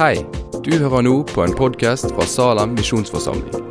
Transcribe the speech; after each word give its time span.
Hei, 0.00 0.22
du 0.64 0.70
hører 0.80 1.02
nå 1.04 1.10
på 1.28 1.42
en 1.44 1.52
podkast 1.52 2.06
fra 2.14 2.24
Salem 2.24 2.70
misjonsforsamling. 2.72 3.66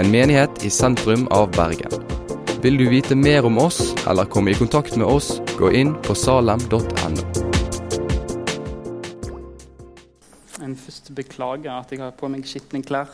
En 0.00 0.08
menighet 0.08 0.62
i 0.64 0.70
sentrum 0.72 1.26
av 1.36 1.50
Bergen. 1.52 1.92
Vil 2.64 2.78
du 2.80 2.86
vite 2.88 3.12
mer 3.12 3.44
om 3.44 3.58
oss 3.60 3.90
eller 4.08 4.24
komme 4.24 4.54
i 4.54 4.56
kontakt 4.56 4.96
med 4.96 5.04
oss, 5.04 5.34
gå 5.58 5.68
inn 5.76 5.92
på 6.06 6.16
salem.no. 6.16 7.26
En 10.64 10.78
først 10.80 11.12
beklager 11.12 11.74
at 11.74 11.92
jeg 11.92 12.00
har 12.06 12.16
på 12.16 12.32
meg 12.32 12.48
skitne 12.48 12.80
klær. 12.80 13.12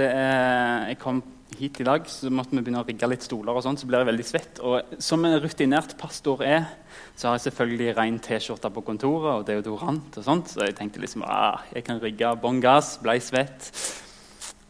Det 0.00 0.08
er, 0.08 0.88
jeg 0.94 1.02
kom 1.04 1.20
hit 1.58 1.80
i 1.80 1.84
dag, 1.86 2.06
så 2.08 2.30
måtte 2.30 2.54
vi 2.54 2.62
begynne 2.62 2.82
å 2.82 2.86
rigge 2.86 3.08
litt 3.08 3.24
stoler. 3.26 3.54
og 3.54 3.62
sånn, 3.64 3.78
Så 3.78 3.86
blir 3.86 3.98
jeg 3.98 4.10
veldig 4.10 4.26
svett. 4.26 4.60
Og 4.60 4.82
som 4.98 5.24
en 5.24 5.40
rutinert 5.40 5.96
pastor 5.98 6.42
er, 6.42 6.68
så 7.16 7.28
har 7.28 7.38
jeg 7.38 7.52
selvfølgelig 7.52 7.96
ren 7.96 8.18
T-skjorte 8.18 8.70
på 8.72 8.84
kontoret 8.84 9.40
og 9.40 9.46
deodorant. 9.46 10.16
og 10.16 10.24
sånt, 10.24 10.48
Så 10.48 10.64
jeg 10.64 10.76
tenkte 10.76 11.00
liksom 11.00 11.24
ah, 11.24 11.62
jeg 11.74 11.84
kan 11.84 12.00
rigge 12.00 12.36
bånn 12.40 12.60
gass, 12.60 12.98
ble 12.98 13.18
svett. 13.20 13.70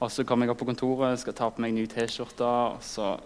Og 0.00 0.10
så 0.10 0.24
kom 0.24 0.40
jeg 0.40 0.50
opp 0.50 0.58
på 0.58 0.66
kontoret, 0.66 1.18
skal 1.18 1.32
ta 1.32 1.50
på 1.50 1.60
meg 1.60 1.74
ny 1.74 1.86
T-skjorte, 1.86 2.40
og 2.40 2.82
så 2.82 3.18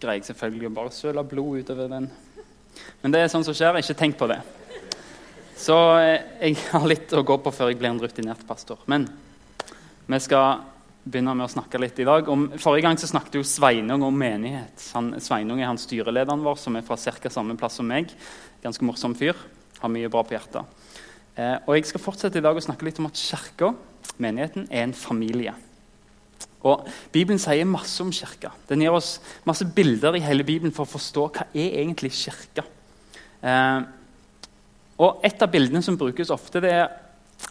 greier 0.00 0.20
jeg 0.20 0.34
selvfølgelig 0.34 0.68
å 0.68 0.74
bare 0.74 0.90
søle 0.90 1.24
blod 1.24 1.64
utover 1.64 1.88
den. 1.88 2.10
Men 3.02 3.12
det 3.12 3.20
er 3.20 3.28
sånn 3.28 3.44
som 3.44 3.54
skjer. 3.54 3.78
Ikke 3.78 3.94
tenk 3.98 4.18
på 4.18 4.28
det. 4.28 4.40
Så 5.56 5.74
eh, 5.98 6.22
jeg 6.42 6.58
har 6.72 6.86
litt 6.86 7.12
å 7.14 7.22
gå 7.22 7.36
på 7.42 7.52
før 7.54 7.70
jeg 7.70 7.78
blir 7.78 7.92
en 7.92 8.00
rutinert 8.02 8.46
pastor. 8.46 8.78
Men 8.86 9.06
vi 10.06 10.20
skal 10.20 10.64
begynne 11.04 11.34
med 11.36 11.46
å 11.46 11.52
snakke 11.52 11.80
litt 11.80 11.98
i 12.00 12.06
dag. 12.08 12.28
Om, 12.30 12.46
forrige 12.60 12.86
gang 12.86 12.98
så 13.00 13.08
snakket 13.10 13.38
jo 13.38 13.44
Sveinung 13.46 14.06
om 14.06 14.16
menighet. 14.16 14.86
Han, 14.96 15.12
Sveinung 15.22 15.60
er 15.60 15.68
han 15.68 15.80
styrelederen 15.80 16.44
vår, 16.44 16.56
som 16.60 16.76
er 16.78 16.86
fra 16.86 16.96
ca. 16.96 17.32
samme 17.32 17.56
plass 17.60 17.76
som 17.80 17.88
meg. 17.88 18.14
Ganske 18.64 18.86
morsom 18.86 19.16
fyr. 19.18 19.36
Har 19.82 19.92
mye 19.92 20.10
bra 20.12 20.24
på 20.24 20.36
hjertet. 20.36 20.64
Eh, 21.36 21.58
og 21.66 21.76
Jeg 21.76 21.90
skal 21.90 22.00
fortsette 22.00 22.40
i 22.40 22.44
dag 22.44 22.56
å 22.56 22.64
snakke 22.64 22.86
litt 22.88 23.00
om 23.02 23.10
at 23.10 23.20
kirka, 23.20 23.74
menigheten, 24.22 24.68
er 24.70 24.86
en 24.86 24.96
familie. 24.96 25.54
Og 26.64 26.86
Bibelen 27.12 27.40
sier 27.42 27.68
masse 27.68 28.00
om 28.00 28.12
kirka. 28.14 28.54
Den 28.70 28.80
gir 28.80 28.94
oss 28.96 29.18
masse 29.44 29.66
bilder 29.68 30.16
i 30.16 30.24
hele 30.24 30.46
Bibelen 30.46 30.72
for 30.72 30.86
å 30.86 30.94
forstå 30.94 31.26
hva 31.34 31.48
er 31.52 31.80
egentlig 31.82 32.14
kirka. 32.16 32.64
Eh, 33.44 33.80
og 35.04 35.20
Et 35.26 35.42
av 35.42 35.50
bildene 35.50 35.82
som 35.82 35.98
brukes 35.98 36.30
ofte, 36.30 36.62
det 36.62 36.72
er 36.72 36.86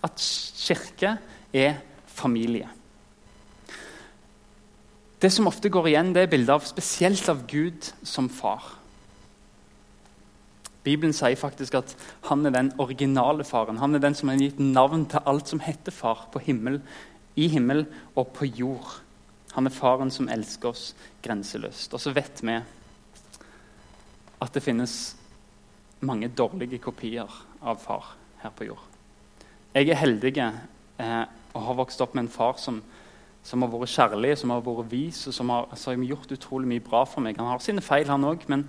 at 0.01 0.17
kirke 0.17 1.17
er 1.53 1.75
familie. 2.07 2.69
Det 5.23 5.29
som 5.31 5.47
ofte 5.47 5.69
går 5.71 5.87
igjen, 5.87 6.09
det 6.11 6.25
er 6.25 6.31
bilder 6.33 6.57
av, 6.57 6.65
spesielt 6.67 7.29
av 7.31 7.45
Gud 7.47 7.85
som 8.03 8.25
far. 8.27 8.65
Bibelen 10.83 11.15
sier 11.15 11.39
faktisk 11.39 11.77
at 11.79 11.93
han 12.27 12.43
er 12.43 12.51
den 12.51 12.73
originale 12.83 13.45
faren. 13.47 13.79
Han 13.79 13.95
er 13.95 14.03
den 14.03 14.17
som 14.19 14.27
har 14.27 14.41
gitt 14.41 14.59
navn 14.59 15.05
til 15.07 15.23
alt 15.23 15.47
som 15.47 15.63
heter 15.63 15.95
far 15.95 16.25
på 16.33 16.41
himmel, 16.43 16.81
i 17.39 17.47
himmel 17.47 17.85
og 18.19 18.33
på 18.35 18.49
jord. 18.51 18.97
Han 19.55 19.69
er 19.69 19.73
faren 19.73 20.11
som 20.11 20.27
elsker 20.27 20.73
oss 20.73 20.89
grenseløst. 21.23 21.95
Og 21.95 22.03
så 22.03 22.11
vet 22.11 22.43
vi 22.43 22.57
at 24.43 24.51
det 24.51 24.65
finnes 24.65 24.97
mange 26.03 26.27
dårlige 26.35 26.81
kopier 26.83 27.31
av 27.63 27.79
far 27.79 28.17
her 28.43 28.51
på 28.51 28.67
jord. 28.73 28.83
Jeg 29.71 29.87
er 29.87 30.03
heldig 30.03 30.35
eh, 30.43 31.23
og 31.55 31.63
har 31.69 31.79
vokst 31.79 32.03
opp 32.03 32.11
med 32.11 32.25
en 32.25 32.35
far 32.35 32.59
som 32.59 32.83
som 33.43 33.63
har 33.63 33.71
vært 33.73 33.91
kjærlig, 33.91 34.37
som 34.39 34.53
har 34.53 34.63
vært 34.63 34.91
vis, 34.91 35.25
og 35.27 35.35
som 35.35 35.51
har, 35.51 35.67
altså, 35.71 35.91
har 35.91 36.05
gjort 36.07 36.31
utrolig 36.31 36.69
mye 36.69 36.83
bra 36.83 37.03
for 37.09 37.25
meg. 37.25 37.37
Han 37.39 37.51
har 37.51 37.63
sine 37.63 37.83
feil, 37.83 38.07
han 38.07 38.27
òg, 38.27 38.45
men, 38.51 38.63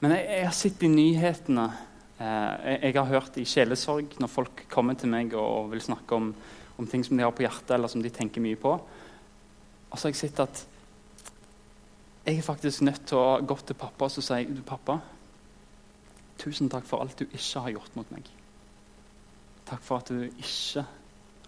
men 0.00 0.16
jeg, 0.16 0.24
jeg, 0.24 0.46
har 0.46 0.56
sett 0.56 0.86
i 0.86 0.90
nyhetene 0.90 1.66
eh, 1.68 2.24
jeg, 2.24 2.80
jeg, 2.86 2.96
har 2.96 3.10
hørt 3.12 3.36
i 3.36 3.46
sjelesorg 3.48 4.16
når 4.22 4.32
folk 4.32 4.64
kommer 4.72 4.96
til 4.96 5.12
meg 5.12 5.36
og, 5.36 5.44
og 5.44 5.70
vil 5.74 5.84
snakke 5.84 6.16
om, 6.16 6.32
om, 6.78 6.88
ting 6.88 7.04
som 7.04 7.20
de 7.20 7.26
har 7.26 7.36
på 7.36 7.44
hjertet, 7.44 7.74
eller 7.76 7.92
som 7.92 8.04
de 8.04 8.12
tenker 8.14 8.44
mye 8.44 8.58
på. 8.60 8.72
Og 9.90 9.98
så 9.98 10.08
har 10.08 10.14
jeg 10.14 10.22
sett 10.22 10.44
at 10.46 10.64
jeg 12.24 12.38
er 12.38 12.46
faktisk 12.46 12.84
nødt 12.86 13.04
til 13.10 13.20
å 13.20 13.40
gå 13.44 13.56
til 13.66 13.76
pappa 13.80 14.08
og 14.08 14.24
si 14.24 14.40
du, 14.48 14.62
pappa, 14.64 14.96
tusen 16.40 16.72
takk 16.72 16.88
for 16.88 17.04
alt 17.04 17.20
du 17.20 17.26
ikke 17.26 17.66
har 17.66 17.76
gjort 17.76 18.00
mot 18.00 18.16
meg. 18.16 18.32
Takk 19.68 19.84
for 19.84 20.00
at 20.00 20.08
du 20.08 20.24
ikke 20.30 20.86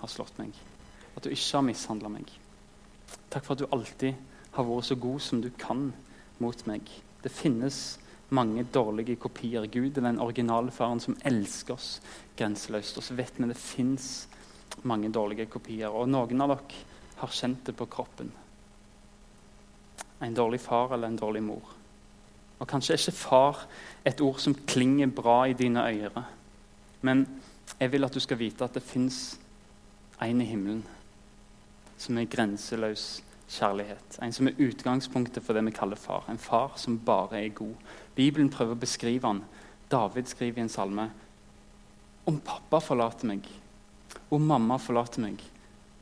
har 0.02 0.10
slått 0.10 0.36
meg. 0.40 0.52
At 1.16 1.24
du 1.24 1.30
ikke 1.32 1.58
har 1.58 1.66
mishandla 1.66 2.10
meg. 2.12 2.30
Takk 3.32 3.44
for 3.44 3.54
at 3.54 3.62
du 3.62 3.72
alltid 3.72 4.14
har 4.52 4.68
vært 4.68 4.88
så 4.88 4.96
god 5.00 5.24
som 5.24 5.40
du 5.42 5.50
kan 5.58 5.90
mot 6.42 6.66
meg. 6.68 6.88
Det 7.22 7.32
finnes 7.32 7.80
mange 8.32 8.64
dårlige 8.64 9.16
kopier. 9.20 9.66
Gud 9.66 9.98
er 9.98 10.06
den 10.08 10.20
originale 10.20 10.72
faren 10.72 11.00
som 11.00 11.16
elsker 11.24 11.76
oss 11.76 11.90
grenseløst. 12.36 12.98
Og 12.98 13.04
så 13.04 13.16
vet 13.16 13.36
vi 13.36 13.48
det 13.48 13.58
fins 13.60 14.26
mange 14.88 15.12
dårlige 15.12 15.46
kopier. 15.52 15.92
Og 15.92 16.08
noen 16.08 16.44
av 16.44 16.54
dere 16.54 16.80
har 17.20 17.36
kjent 17.36 17.66
det 17.68 17.76
på 17.78 17.88
kroppen. 17.92 18.32
En 20.22 20.34
dårlig 20.36 20.60
far 20.62 20.94
eller 20.94 21.12
en 21.12 21.20
dårlig 21.20 21.42
mor. 21.44 21.74
Og 22.62 22.68
kanskje 22.68 22.94
er 22.94 23.00
ikke 23.00 23.18
far 23.18 23.64
et 24.06 24.20
ord 24.22 24.38
som 24.40 24.54
klinger 24.54 25.10
bra 25.10 25.42
i 25.50 25.56
dine 25.58 25.82
ører. 25.82 26.28
Men 27.02 27.26
jeg 27.78 27.92
vil 27.92 28.06
at 28.06 28.14
du 28.14 28.20
skal 28.22 28.38
vite 28.38 28.64
at 28.64 28.74
det 28.74 28.84
fins 28.86 29.38
en 30.22 30.40
i 30.40 30.46
himmelen 30.46 30.84
som 32.02 32.18
er 32.18 32.30
grenseløs 32.30 33.06
kjærlighet. 33.52 34.18
En 34.22 34.32
som 34.34 34.48
er 34.48 34.60
utgangspunktet 34.60 35.44
for 35.44 35.56
det 35.56 35.64
vi 35.66 35.74
kaller 35.76 36.00
far. 36.00 36.26
En 36.30 36.40
far 36.40 36.74
som 36.80 36.98
bare 36.98 37.44
er 37.44 37.54
god. 37.56 37.74
Bibelen 38.16 38.50
prøver 38.50 38.76
å 38.76 38.82
beskrive 38.82 39.28
han. 39.28 39.44
David 39.92 40.30
skriver 40.30 40.62
i 40.62 40.66
en 40.66 40.72
salme 40.72 41.10
om 42.24 42.38
pappa 42.38 42.78
forlater 42.78 43.26
meg, 43.26 43.46
om 44.30 44.44
mamma 44.46 44.76
forlater 44.78 45.24
meg, 45.24 45.40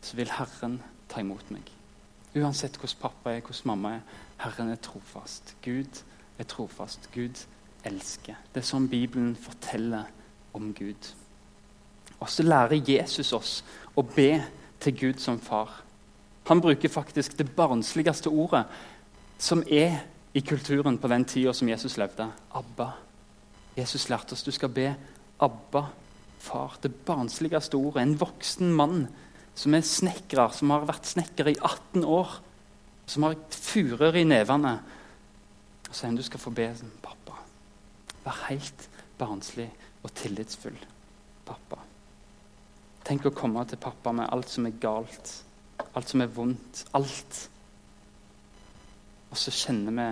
så 0.05 0.19
vil 0.19 0.28
Herren 0.37 0.81
ta 1.09 1.22
imot 1.22 1.49
meg. 1.53 1.65
Uansett 2.37 2.77
hvordan 2.77 3.00
pappa 3.00 3.32
er, 3.32 3.41
hvordan 3.41 3.71
mamma 3.72 3.94
er, 3.97 4.03
Herren 4.44 4.71
er 4.71 4.82
trofast. 4.84 5.55
Gud 5.65 6.03
er 6.38 6.49
trofast. 6.49 7.09
Gud 7.15 7.41
elsker. 7.88 8.37
Det 8.53 8.61
er 8.61 8.69
sånn 8.69 8.88
Bibelen 8.93 9.32
forteller 9.38 10.12
om 10.56 10.75
Gud. 10.77 11.11
Og 12.21 12.28
så 12.28 12.44
lærer 12.44 12.84
Jesus 12.84 13.32
oss 13.32 13.55
å 13.97 14.05
be 14.05 14.43
til 14.81 14.97
Gud 14.97 15.25
som 15.25 15.41
far. 15.41 15.81
Han 16.50 16.61
bruker 16.61 16.91
faktisk 16.91 17.37
det 17.38 17.53
barnsligste 17.55 18.27
ordet 18.27 18.65
som 19.38 19.61
er 19.71 20.00
i 20.34 20.41
kulturen 20.43 20.97
på 20.99 21.09
den 21.09 21.22
tida 21.25 21.53
som 21.55 21.69
Jesus 21.71 21.94
levde. 21.94 22.25
Abba. 22.50 22.88
Jesus 23.77 24.09
lærte 24.11 24.34
oss 24.34 24.43
du 24.43 24.50
skal 24.50 24.72
be 24.75 24.88
Abba, 25.38 25.84
far. 26.43 26.75
Det 26.83 26.91
barnsligste 27.06 27.78
ordet. 27.78 28.03
En 28.03 28.16
voksen 28.19 28.72
mann 28.75 29.05
som 29.55 29.77
er 29.78 29.87
snekrer, 29.87 30.50
som 30.50 30.72
har 30.75 30.88
vært 30.88 31.06
snekker 31.06 31.53
i 31.53 31.55
18 31.55 32.03
år. 32.03 32.33
Som 33.06 33.28
har 33.28 33.37
furer 33.55 34.19
i 34.19 34.25
nevene. 34.27 34.72
Og 35.87 35.94
sier 35.94 36.17
du 36.19 36.25
skal 36.27 36.43
få 36.43 36.50
be 36.55 36.67
pappa. 37.05 37.37
Vær 38.25 38.41
helt 38.49 38.88
barnslig 39.22 39.69
og 40.03 40.11
tillitsfull, 40.19 40.82
pappa. 41.47 41.78
Tenk 43.06 43.31
å 43.31 43.34
komme 43.38 43.62
til 43.71 43.78
pappa 43.78 44.11
med 44.19 44.28
alt 44.34 44.50
som 44.50 44.67
er 44.67 44.77
galt 44.82 45.32
alt 45.95 46.13
som 46.13 46.23
er 46.25 46.33
vondt. 46.35 46.85
Alt. 46.97 47.41
Og 49.31 49.39
så 49.39 49.53
kjenner 49.55 49.95
vi 49.95 50.07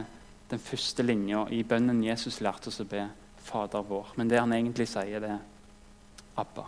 den 0.49 0.63
første 0.63 1.05
linja 1.05 1.45
i 1.53 1.63
bønnen 1.69 2.03
Jesus 2.05 2.41
lærte 2.45 2.71
oss 2.71 2.81
å 2.83 2.89
be, 2.89 3.07
Fader 3.49 3.85
vår. 3.89 4.13
Men 4.21 4.29
det 4.29 4.41
han 4.41 4.53
egentlig 4.53 4.89
sier, 4.91 5.23
det 5.25 5.31
er 5.33 6.39
Abba, 6.39 6.67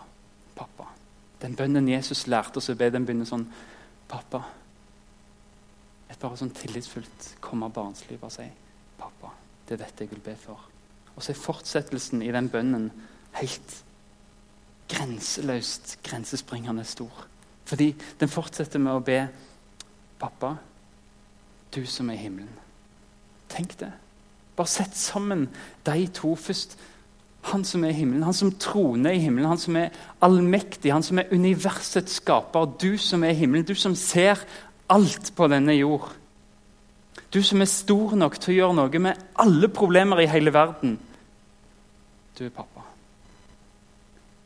pappa. 0.57 0.89
Den 1.41 1.55
bønnen 1.57 1.89
Jesus 1.89 2.27
lærte 2.27 2.61
oss 2.61 2.71
å 2.73 2.77
be, 2.77 2.91
den 2.91 3.07
begynner 3.09 3.29
sånn 3.29 3.47
Pappa. 4.11 4.41
Et 6.11 6.19
bare 6.19 6.39
sånn 6.41 6.51
tillitsfullt 6.57 7.37
komme 7.45 7.69
barnslig 7.71 8.19
og 8.19 8.33
si 8.35 8.49
Pappa, 8.99 9.31
det 9.69 9.77
er 9.77 9.85
dette 9.85 10.05
jeg 10.05 10.13
vil 10.15 10.25
be 10.25 10.35
for. 10.41 10.67
Og 11.15 11.23
så 11.23 11.33
er 11.33 11.39
fortsettelsen 11.39 12.25
i 12.27 12.33
den 12.35 12.51
bønnen 12.51 12.91
helt 13.39 13.77
grenseløst 14.91 15.99
grensespringende 16.03 16.85
stor. 16.85 17.27
Fordi 17.71 17.93
den 18.19 18.31
fortsetter 18.31 18.83
med 18.83 18.99
å 18.99 19.05
be 19.05 19.21
Pappa, 20.21 20.57
du 21.73 21.85
som 21.89 22.11
er 22.11 22.19
i 22.19 22.25
himmelen. 22.25 22.57
Tenk 23.49 23.77
det. 23.81 23.93
Bare 24.59 24.69
sett 24.69 24.97
sammen 24.99 25.47
de 25.87 26.09
to 26.13 26.35
først. 26.37 26.75
Han 27.49 27.63
som 27.65 27.87
er 27.87 27.95
i 27.95 27.97
himmelen, 27.97 28.27
han 28.27 28.37
som 28.37 28.51
troner 28.61 29.15
i 29.17 29.23
himmelen, 29.23 29.49
han 29.49 29.63
som 29.63 29.79
er 29.81 29.95
allmektig, 30.21 30.91
han 30.93 31.07
som 31.07 31.23
er 31.23 31.31
universets 31.33 32.19
skaper. 32.21 32.75
Du 32.83 32.99
som 33.01 33.25
er 33.25 33.33
i 33.33 33.39
himmelen, 33.39 33.65
du 33.65 33.79
som 33.79 33.95
ser 33.97 34.43
alt 34.91 35.31
på 35.39 35.49
denne 35.49 35.79
jord. 35.79 36.11
Du 37.33 37.39
som 37.47 37.63
er 37.63 37.71
stor 37.71 38.13
nok 38.19 38.37
til 38.43 38.53
å 38.53 38.59
gjøre 38.59 38.79
noe 38.81 39.03
med 39.07 39.25
alle 39.41 39.71
problemer 39.73 40.21
i 40.21 40.29
hele 40.29 40.53
verden. 40.53 40.99
Du 42.37 42.45
er 42.45 42.53
pappa. 42.53 42.85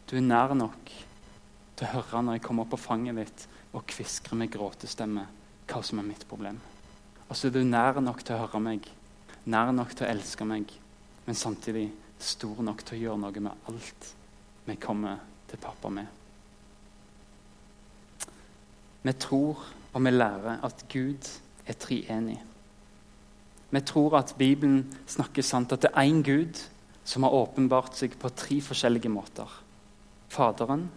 Du 0.06 0.18
er 0.20 0.28
nær 0.28 0.54
nok 0.54 0.92
til 1.74 1.86
å 1.86 1.94
høre 1.96 2.22
når 2.22 2.38
jeg 2.38 2.44
kommer 2.46 2.64
opp 2.64 2.74
på 2.74 2.84
fanget 2.84 3.18
ditt 3.18 3.46
og 3.74 3.86
kviskrer 3.90 4.38
med 4.38 4.52
gråtestemme 4.54 5.26
hva 5.70 5.82
som 5.82 6.00
er 6.00 6.06
mitt 6.06 6.26
problem. 6.30 6.60
Og 7.28 7.36
så 7.36 7.48
er 7.48 7.56
du 7.56 7.62
nær 7.66 8.00
nok 8.04 8.22
til 8.22 8.36
å 8.36 8.42
høre 8.44 8.60
meg, 8.62 8.86
nær 9.50 9.72
nok 9.74 9.94
til 9.94 10.06
å 10.06 10.10
elske 10.12 10.46
meg, 10.46 10.70
men 11.24 11.38
samtidig 11.38 11.88
stor 12.20 12.60
nok 12.64 12.84
til 12.84 12.98
å 12.98 13.02
gjøre 13.04 13.22
noe 13.24 13.46
med 13.46 13.70
alt 13.70 14.10
vi 14.64 14.76
kommer 14.80 15.22
til 15.50 15.60
pappa 15.60 15.90
med. 15.92 16.06
Vi 19.04 19.12
tror 19.20 19.64
og 19.94 20.02
vi 20.02 20.10
lærer 20.10 20.62
at 20.66 20.84
Gud 20.90 21.28
er 21.66 21.76
treenig. 21.78 22.40
Vi 23.70 23.80
tror 23.80 24.16
at 24.18 24.34
Bibelen 24.38 24.84
snakker 25.06 25.42
sant, 25.42 25.72
at 25.72 25.82
det 25.82 25.90
er 25.92 26.06
én 26.06 26.22
Gud 26.24 26.58
som 27.04 27.26
har 27.26 27.36
åpenbart 27.36 27.96
seg 27.98 28.16
på 28.18 28.30
tre 28.34 28.60
forskjellige 28.64 29.12
måter. 29.12 29.50
Faderen, 30.32 30.88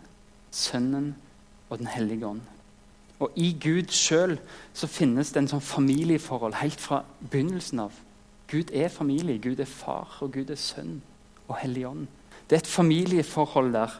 Sønnen 0.58 1.12
og 1.70 1.78
Den 1.80 1.88
hellige 1.92 2.28
ånd. 2.28 2.42
Og 3.20 3.34
I 3.36 3.52
Gud 3.62 3.94
sjøl 3.94 4.38
finnes 4.74 5.32
det 5.34 5.42
en 5.42 5.50
sånn 5.52 5.64
familieforhold 5.64 6.58
helt 6.62 6.82
fra 6.82 7.02
begynnelsen 7.32 7.82
av. 7.88 7.96
Gud 8.48 8.72
er 8.72 8.92
familie, 8.94 9.40
Gud 9.42 9.60
er 9.60 9.70
far, 9.70 10.20
og 10.22 10.36
Gud 10.36 10.54
er 10.54 10.60
sønn 10.62 11.00
og 11.48 11.58
hellig 11.62 11.88
ånd. 11.90 12.06
Det 12.48 12.56
er 12.56 12.62
et 12.64 12.70
familieforhold 12.70 13.74
der. 13.74 13.96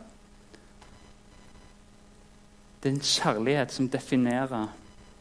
Det 2.84 2.92
er 2.92 2.96
en 2.96 3.10
kjærlighet 3.10 3.74
som 3.74 3.90
definerer 3.90 4.70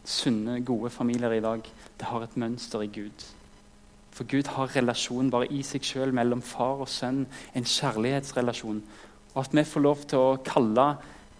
sunne, 0.06 0.60
gode 0.64 0.90
familier 0.90 1.32
i 1.32 1.40
dag. 1.42 1.64
Det 1.98 2.06
har 2.06 2.22
et 2.22 2.36
mønster 2.36 2.84
i 2.84 2.92
Gud. 2.92 3.26
For 4.12 4.24
Gud 4.24 4.46
har 4.54 4.76
relasjon 4.76 5.32
bare 5.32 5.48
i 5.52 5.62
seg 5.66 5.84
sjøl 5.84 6.14
mellom 6.14 6.44
far 6.44 6.84
og 6.84 6.88
sønn. 6.88 7.24
En 7.56 7.66
kjærlighetsrelasjon. 7.66 8.82
Og 9.34 9.42
at 9.42 9.56
vi 9.56 9.64
får 9.64 9.84
lov 9.84 10.04
til 10.08 10.22
å 10.22 10.38
kalle 10.46 10.86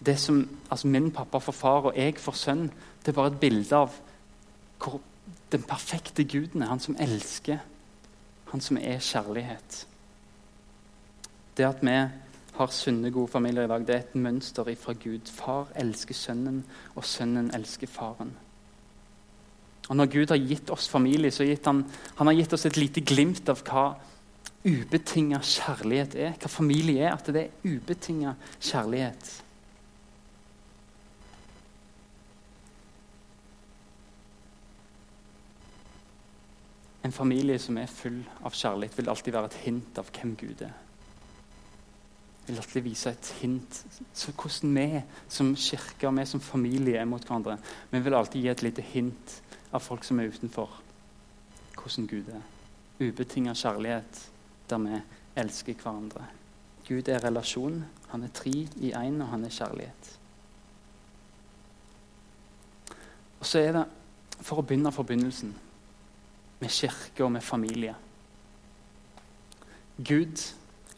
det 0.05 0.19
som 0.21 0.43
altså 0.71 0.89
min 0.89 1.11
pappa 1.11 1.39
for 1.39 1.53
far 1.53 1.89
og 1.91 1.97
jeg 1.97 2.19
for 2.21 2.37
sønn, 2.37 2.69
det 3.01 3.13
er 3.13 3.17
bare 3.17 3.33
et 3.33 3.41
bilde 3.41 3.77
av 3.77 3.95
hvor 4.83 5.01
den 5.53 5.63
perfekte 5.63 6.25
guden 6.25 6.63
er. 6.63 6.69
Han 6.69 6.83
som 6.83 6.97
elsker. 7.01 7.59
Han 8.53 8.61
som 8.61 8.77
er 8.77 8.99
kjærlighet. 9.03 9.87
Det 11.57 11.65
at 11.65 11.83
vi 11.83 11.97
har 12.57 12.73
sunne, 12.73 13.11
gode 13.11 13.29
familier 13.29 13.65
i 13.65 13.69
dag, 13.69 13.87
det 13.87 13.95
er 13.95 14.05
et 14.05 14.15
mønster 14.15 14.69
fra 14.81 14.93
Gud. 14.93 15.31
Far 15.33 15.73
elsker 15.77 16.15
sønnen, 16.15 16.65
og 16.95 17.05
sønnen 17.05 17.51
elsker 17.55 17.87
faren. 17.87 18.37
Og 19.89 19.97
Når 19.97 20.07
Gud 20.07 20.29
har 20.29 20.37
gitt 20.37 20.71
oss 20.71 20.89
familie, 20.89 21.31
så 21.31 21.45
har 21.45 21.57
han, 21.65 21.85
han 22.17 22.27
har 22.27 22.35
gitt 22.35 22.53
oss 22.53 22.67
et 22.67 22.77
lite 22.77 23.01
glimt 23.01 23.49
av 23.49 23.63
hva 23.63 23.95
ubetinga 24.67 25.39
kjærlighet 25.39 26.15
er. 26.15 26.33
Hva 26.41 26.51
familie 26.51 27.07
er. 27.07 27.15
At 27.15 27.27
det 27.31 27.45
er 27.45 27.77
ubetinga 27.77 28.35
kjærlighet. 28.61 29.46
En 37.07 37.13
familie 37.15 37.59
som 37.63 37.77
er 37.79 37.87
full 37.87 38.19
av 38.43 38.55
kjærlighet, 38.57 38.97
vil 38.99 39.09
alltid 39.13 39.35
være 39.37 39.51
et 39.53 39.61
hint 39.63 39.99
av 40.01 40.09
hvem 40.11 40.33
Gud 40.41 40.63
er. 40.67 40.73
Vil 42.49 42.59
alltid 42.59 42.83
vise 42.83 43.13
et 43.13 43.29
hint 43.41 43.77
så 44.15 44.33
hvordan 44.33 44.73
vi 44.75 45.03
som 45.31 45.53
kirke 45.55 46.09
og 46.09 46.17
vi 46.17 46.25
som 46.27 46.43
familie 46.43 46.99
er 46.99 47.07
mot 47.07 47.23
hverandre. 47.23 47.59
Vi 47.93 48.01
vil 48.03 48.17
alltid 48.19 48.43
gi 48.43 48.51
et 48.51 48.65
lite 48.67 48.83
hint 48.83 49.37
av 49.71 49.85
folk 49.85 50.07
som 50.07 50.19
er 50.19 50.33
utenfor, 50.35 50.73
hvordan 51.79 52.09
Gud 52.11 52.33
er. 52.35 52.43
Ubetinga 52.99 53.55
kjærlighet 53.55 54.23
der 54.71 54.83
vi 54.83 54.99
elsker 55.43 55.79
hverandre. 55.79 56.25
Gud 56.89 57.11
er 57.13 57.23
relasjon. 57.23 57.85
Han 58.11 58.27
er 58.27 58.35
tre 58.35 58.55
i 58.83 58.91
én, 58.95 59.21
og 59.23 59.31
han 59.31 59.45
er 59.45 59.55
kjærlighet. 59.55 60.11
Og 63.39 63.47
så 63.47 63.63
er 63.63 63.73
det, 63.79 63.87
for 64.41 64.59
å 64.59 64.67
begynne 64.67 64.95
forbindelsen 64.95 65.55
med 66.61 66.73
kirke 66.73 67.25
og 67.25 67.33
med 67.35 67.45
familie 67.45 67.95
Gud 69.97 70.43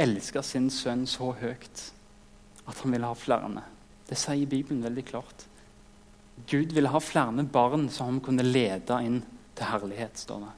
elsker 0.03 0.43
sin 0.43 0.71
sønn 0.75 1.07
så 1.07 1.33
høyt 1.39 1.85
at 2.69 2.81
han 2.83 2.93
ville 2.93 3.09
ha 3.09 3.17
flere. 3.17 3.63
Det 4.09 4.19
sier 4.19 4.49
Bibelen 4.51 4.83
veldig 4.85 5.05
klart. 5.09 5.45
Gud 6.51 6.75
ville 6.75 6.91
ha 6.93 7.01
flere 7.03 7.45
barn 7.53 7.89
som 7.93 8.13
han 8.13 8.23
kunne 8.25 8.47
lede 8.47 8.99
inn 9.05 9.21
til 9.57 9.71
herlighet. 9.71 10.19
står 10.19 10.41
det. 10.45 10.51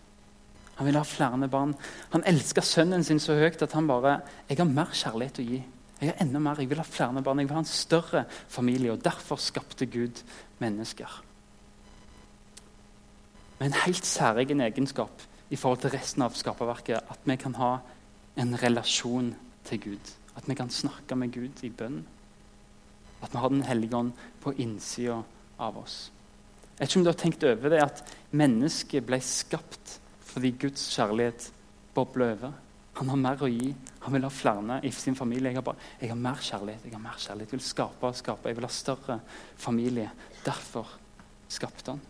Han 0.77 0.89
ville 0.89 0.99
ha 0.99 1.05
flere 1.05 1.49
barn. 1.49 1.75
Han 2.11 2.25
elska 2.25 2.63
sønnen 2.65 3.05
sin 3.05 3.21
så 3.21 3.37
høyt 3.37 3.63
at 3.63 3.73
han 3.73 3.87
bare 3.87 4.21
Jeg 4.49 4.59
har 4.59 4.65
mer 4.65 4.93
kjærlighet 4.93 5.39
å 5.39 5.47
gi. 5.47 5.63
Jeg 6.01 6.09
har 6.11 6.21
enda 6.25 6.41
mer. 6.41 6.61
Jeg 6.61 6.71
vil 6.71 6.81
ha 6.81 6.85
flere 6.85 7.23
barn. 7.23 7.39
Jeg 7.39 7.49
vil 7.49 7.55
ha 7.55 7.61
en 7.61 7.69
større 7.69 8.25
familie. 8.49 8.93
og 8.93 9.05
Derfor 9.05 9.37
skapte 9.37 9.87
Gud 9.87 10.23
mennesker. 10.59 11.23
Med 13.61 13.67
en 13.67 13.83
helt 13.85 14.07
særegen 14.09 14.61
egenskap 14.65 15.23
i 15.53 15.57
forhold 15.57 15.83
til 15.83 15.93
resten 15.93 16.23
av 16.25 16.33
skaperverket. 16.33 17.03
At 17.13 17.27
vi 17.29 17.37
kan 17.37 17.59
ha 17.61 17.75
en 18.41 18.55
relasjon 18.63 19.35
til 19.69 19.81
Gud. 19.81 20.13
At 20.37 20.47
vi 20.49 20.57
kan 20.57 20.71
snakke 20.73 21.19
med 21.19 21.35
Gud 21.35 21.61
i 21.63 21.69
bønn. 21.69 21.99
At 23.21 23.35
vi 23.35 23.39
har 23.39 23.49
Den 23.49 23.63
hellige 23.63 23.97
ånd 23.97 24.13
på 24.41 24.55
innsida 24.57 25.19
av 25.59 25.77
oss. 25.77 26.11
Jeg 26.79 26.87
vet 26.87 26.91
ikke 26.91 26.99
om 26.99 27.05
du 27.05 27.11
har 27.11 27.21
tenkt 27.21 27.45
over 27.45 27.69
det 27.69 27.83
at 27.85 28.01
mennesket 28.33 29.05
ble 29.05 29.19
skapt 29.21 29.99
fordi 30.31 30.55
Guds 30.57 30.87
kjærlighet 30.95 31.51
bobler 31.95 32.33
over. 32.33 32.55
Han 32.97 33.11
har 33.13 33.21
mer 33.21 33.43
å 33.45 33.51
gi. 33.51 33.75
Han 34.07 34.15
vil 34.15 34.25
ha 34.25 34.31
flere 34.33 34.79
i 34.89 34.91
sin 34.95 35.19
familie. 35.19 35.51
Jeg 35.51 35.61
har, 35.61 35.67
bare, 35.67 35.91
jeg 36.01 36.09
har 36.09 36.17
mer 36.17 36.41
kjærlighet. 36.41 36.87
Jeg 36.87 36.95
har 36.95 37.05
mer 37.05 37.19
kjærlighet. 37.19 37.53
Jeg 37.53 37.59
vil 37.59 37.67
skape 37.67 38.09
og 38.09 38.17
skape. 38.17 38.49
Jeg 38.49 38.57
vil 38.57 38.69
ha 38.69 38.73
større 38.73 39.19
familie. 39.61 40.09
Derfor 40.47 40.97
skapte 41.49 41.93
han. 41.93 42.01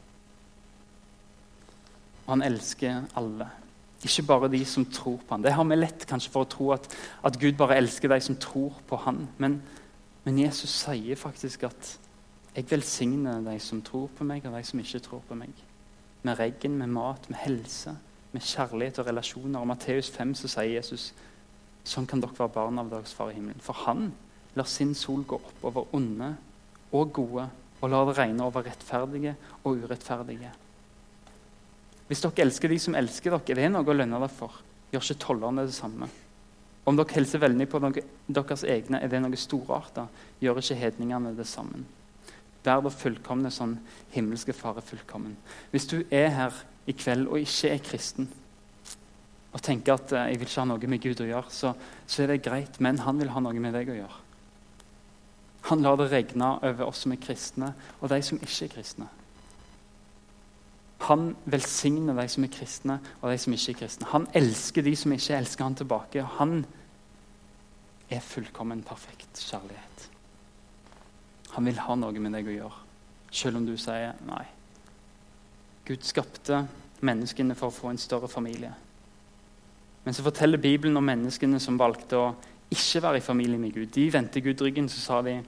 Og 2.31 2.37
han 2.37 2.47
elsker 2.47 3.09
alle. 3.19 3.49
Ikke 4.07 4.23
bare 4.23 4.49
de 4.53 4.61
som 4.65 4.85
tror 4.87 5.17
på 5.19 5.35
han. 5.35 5.43
Det 5.43 5.51
har 5.51 5.65
vi 5.67 5.79
lett 5.81 6.05
kanskje 6.07 6.31
for 6.31 6.47
å 6.47 6.49
tro 6.53 6.69
at, 6.77 6.87
at 7.27 7.39
Gud 7.43 7.57
bare 7.59 7.81
elsker 7.81 8.13
de 8.13 8.21
som 8.23 8.37
tror 8.39 8.77
på 8.87 9.01
han. 9.03 9.25
Men, 9.43 9.57
men 10.23 10.39
Jesus 10.39 10.71
sier 10.85 11.19
faktisk 11.19 11.67
at 11.67 11.91
jeg 12.55 12.69
velsigner 12.71 13.43
de 13.43 13.57
som 13.59 13.83
tror 13.83 14.07
på 14.15 14.29
meg, 14.31 14.47
og 14.47 14.55
de 14.55 14.63
som 14.63 14.79
ikke 14.79 15.03
tror 15.09 15.27
på 15.27 15.41
meg. 15.43 15.59
Med 16.23 16.39
regn, 16.39 16.79
med 16.79 16.95
mat, 16.95 17.27
med 17.35 17.43
helse, 17.43 17.97
med 18.31 18.47
kjærlighet 18.47 19.03
og 19.03 19.11
relasjoner. 19.11 19.59
Og 19.59 19.69
Matteus 19.75 20.15
5 20.15 20.39
så 20.39 20.55
sier 20.55 20.77
Jesus 20.77 21.11
sånn 21.83 22.07
kan 22.07 22.23
dere 22.23 22.39
være 22.39 22.55
barn 22.61 22.79
av 22.79 22.95
deres 22.95 23.17
far 23.17 23.35
i 23.35 23.39
himmelen. 23.41 23.59
For 23.59 23.89
han 23.89 24.13
lar 24.55 24.71
sin 24.71 24.95
sol 24.95 25.27
gå 25.27 25.43
opp 25.43 25.67
over 25.67 25.91
onde 25.99 26.37
og 26.95 27.13
gode, 27.19 27.51
og 27.81 27.91
lar 27.91 28.07
det 28.07 28.19
regne 28.23 28.47
over 28.47 28.71
rettferdige 28.71 29.35
og 29.65 29.83
urettferdige. 29.83 30.55
Hvis 32.11 32.25
dere 32.25 32.43
elsker 32.43 32.73
de 32.73 32.81
som 32.83 32.97
elsker 32.99 33.37
dere, 33.37 33.55
det 33.55 33.69
er 33.69 33.71
noe 33.71 33.87
å 33.87 33.95
lønne 33.95 34.19
dere 34.19 34.35
for. 34.35 34.57
Gjør 34.91 35.05
ikke 35.07 35.23
tollerne 35.23 35.63
det 35.69 35.77
samme? 35.77 36.09
Om 36.91 36.97
dere 36.99 37.15
hilser 37.15 37.43
veldig 37.45 37.69
på 37.71 37.81
deres 37.87 38.65
egne, 38.67 38.99
er 38.99 39.13
det 39.13 39.21
noe 39.23 39.39
storarta. 39.39 40.09
Gjør 40.43 40.59
ikke 40.59 40.79
hedningene 40.81 41.37
det 41.39 41.47
samme. 41.47 41.85
Vær 42.65 42.83
da 42.85 42.91
fullkomne 42.93 43.53
sånn 43.55 43.77
himmelske 44.13 44.53
fare 44.53 44.83
fullkommen. 44.85 45.37
Hvis 45.71 45.87
du 45.93 46.01
er 46.11 46.35
her 46.35 46.59
i 46.91 46.97
kveld 46.99 47.31
og 47.31 47.39
ikke 47.41 47.71
er 47.77 47.85
kristen, 47.85 48.27
og 49.51 49.63
tenker 49.63 49.95
at 49.97 50.13
uh, 50.15 50.27
jeg 50.31 50.41
vil 50.41 50.51
ikke 50.51 50.61
ha 50.63 50.67
noe 50.71 50.91
med 50.91 51.03
Gud 51.03 51.23
å 51.23 51.31
gjøre, 51.31 51.55
så, 51.55 51.73
så, 52.07 52.23
er 52.23 52.35
det 52.35 52.43
greit, 52.45 52.83
men 52.83 53.01
han 53.07 53.23
vil 53.23 53.33
ha 53.35 53.43
noe 53.43 53.63
med 53.63 53.75
deg 53.75 53.91
å 53.91 53.97
gjøre. 54.03 54.19
Han 55.71 55.83
lar 55.85 55.99
det 56.01 56.11
regne 56.11 56.53
over 56.67 56.87
oss 56.87 57.03
som 57.05 57.15
er 57.15 57.23
kristne, 57.23 57.73
og 58.01 58.13
de 58.13 58.21
som 58.25 58.39
ikke 58.39 58.67
er 58.67 58.75
kristne. 58.75 59.09
Han 61.09 61.33
velsigner 61.49 62.17
de 62.19 62.27
som 62.29 62.45
er 62.45 62.53
kristne, 62.53 62.99
og 63.21 63.33
de 63.33 63.39
som 63.41 63.55
ikke 63.57 63.73
er 63.73 63.79
kristne. 63.83 64.09
Han 64.13 64.27
elsker 64.37 64.85
de 64.85 64.93
som 64.97 65.13
ikke 65.17 65.39
elsker 65.39 65.65
han 65.65 65.79
tilbake. 65.79 66.25
Han 66.37 66.65
er 68.11 68.21
fullkommen 68.21 68.83
perfekt 68.87 69.41
kjærlighet. 69.41 70.09
Han 71.55 71.67
vil 71.67 71.81
ha 71.83 71.97
noe 71.99 72.23
med 72.23 72.35
deg 72.37 72.51
å 72.51 72.57
gjøre, 72.57 72.83
selv 73.33 73.59
om 73.59 73.67
du 73.67 73.75
sier 73.81 74.19
nei. 74.29 74.45
Gud 75.89 76.05
skapte 76.07 76.65
menneskene 77.07 77.57
for 77.59 77.71
å 77.71 77.75
få 77.75 77.91
en 77.91 77.99
større 77.99 78.29
familie. 78.31 78.71
Men 80.05 80.15
så 80.15 80.25
forteller 80.25 80.61
Bibelen 80.61 80.97
om 80.97 81.07
menneskene 81.07 81.59
som 81.61 81.79
valgte 81.81 82.19
å 82.19 82.29
ikke 82.71 83.03
være 83.03 83.19
i 83.19 83.25
familie 83.25 83.59
med 83.59 83.75
Gud. 83.75 83.89
De 83.95 84.07
vendte 84.13 84.43
Gud 84.45 84.63
ryggen, 84.63 84.89
så 84.89 85.01
sa 85.01 85.23
de 85.27 85.41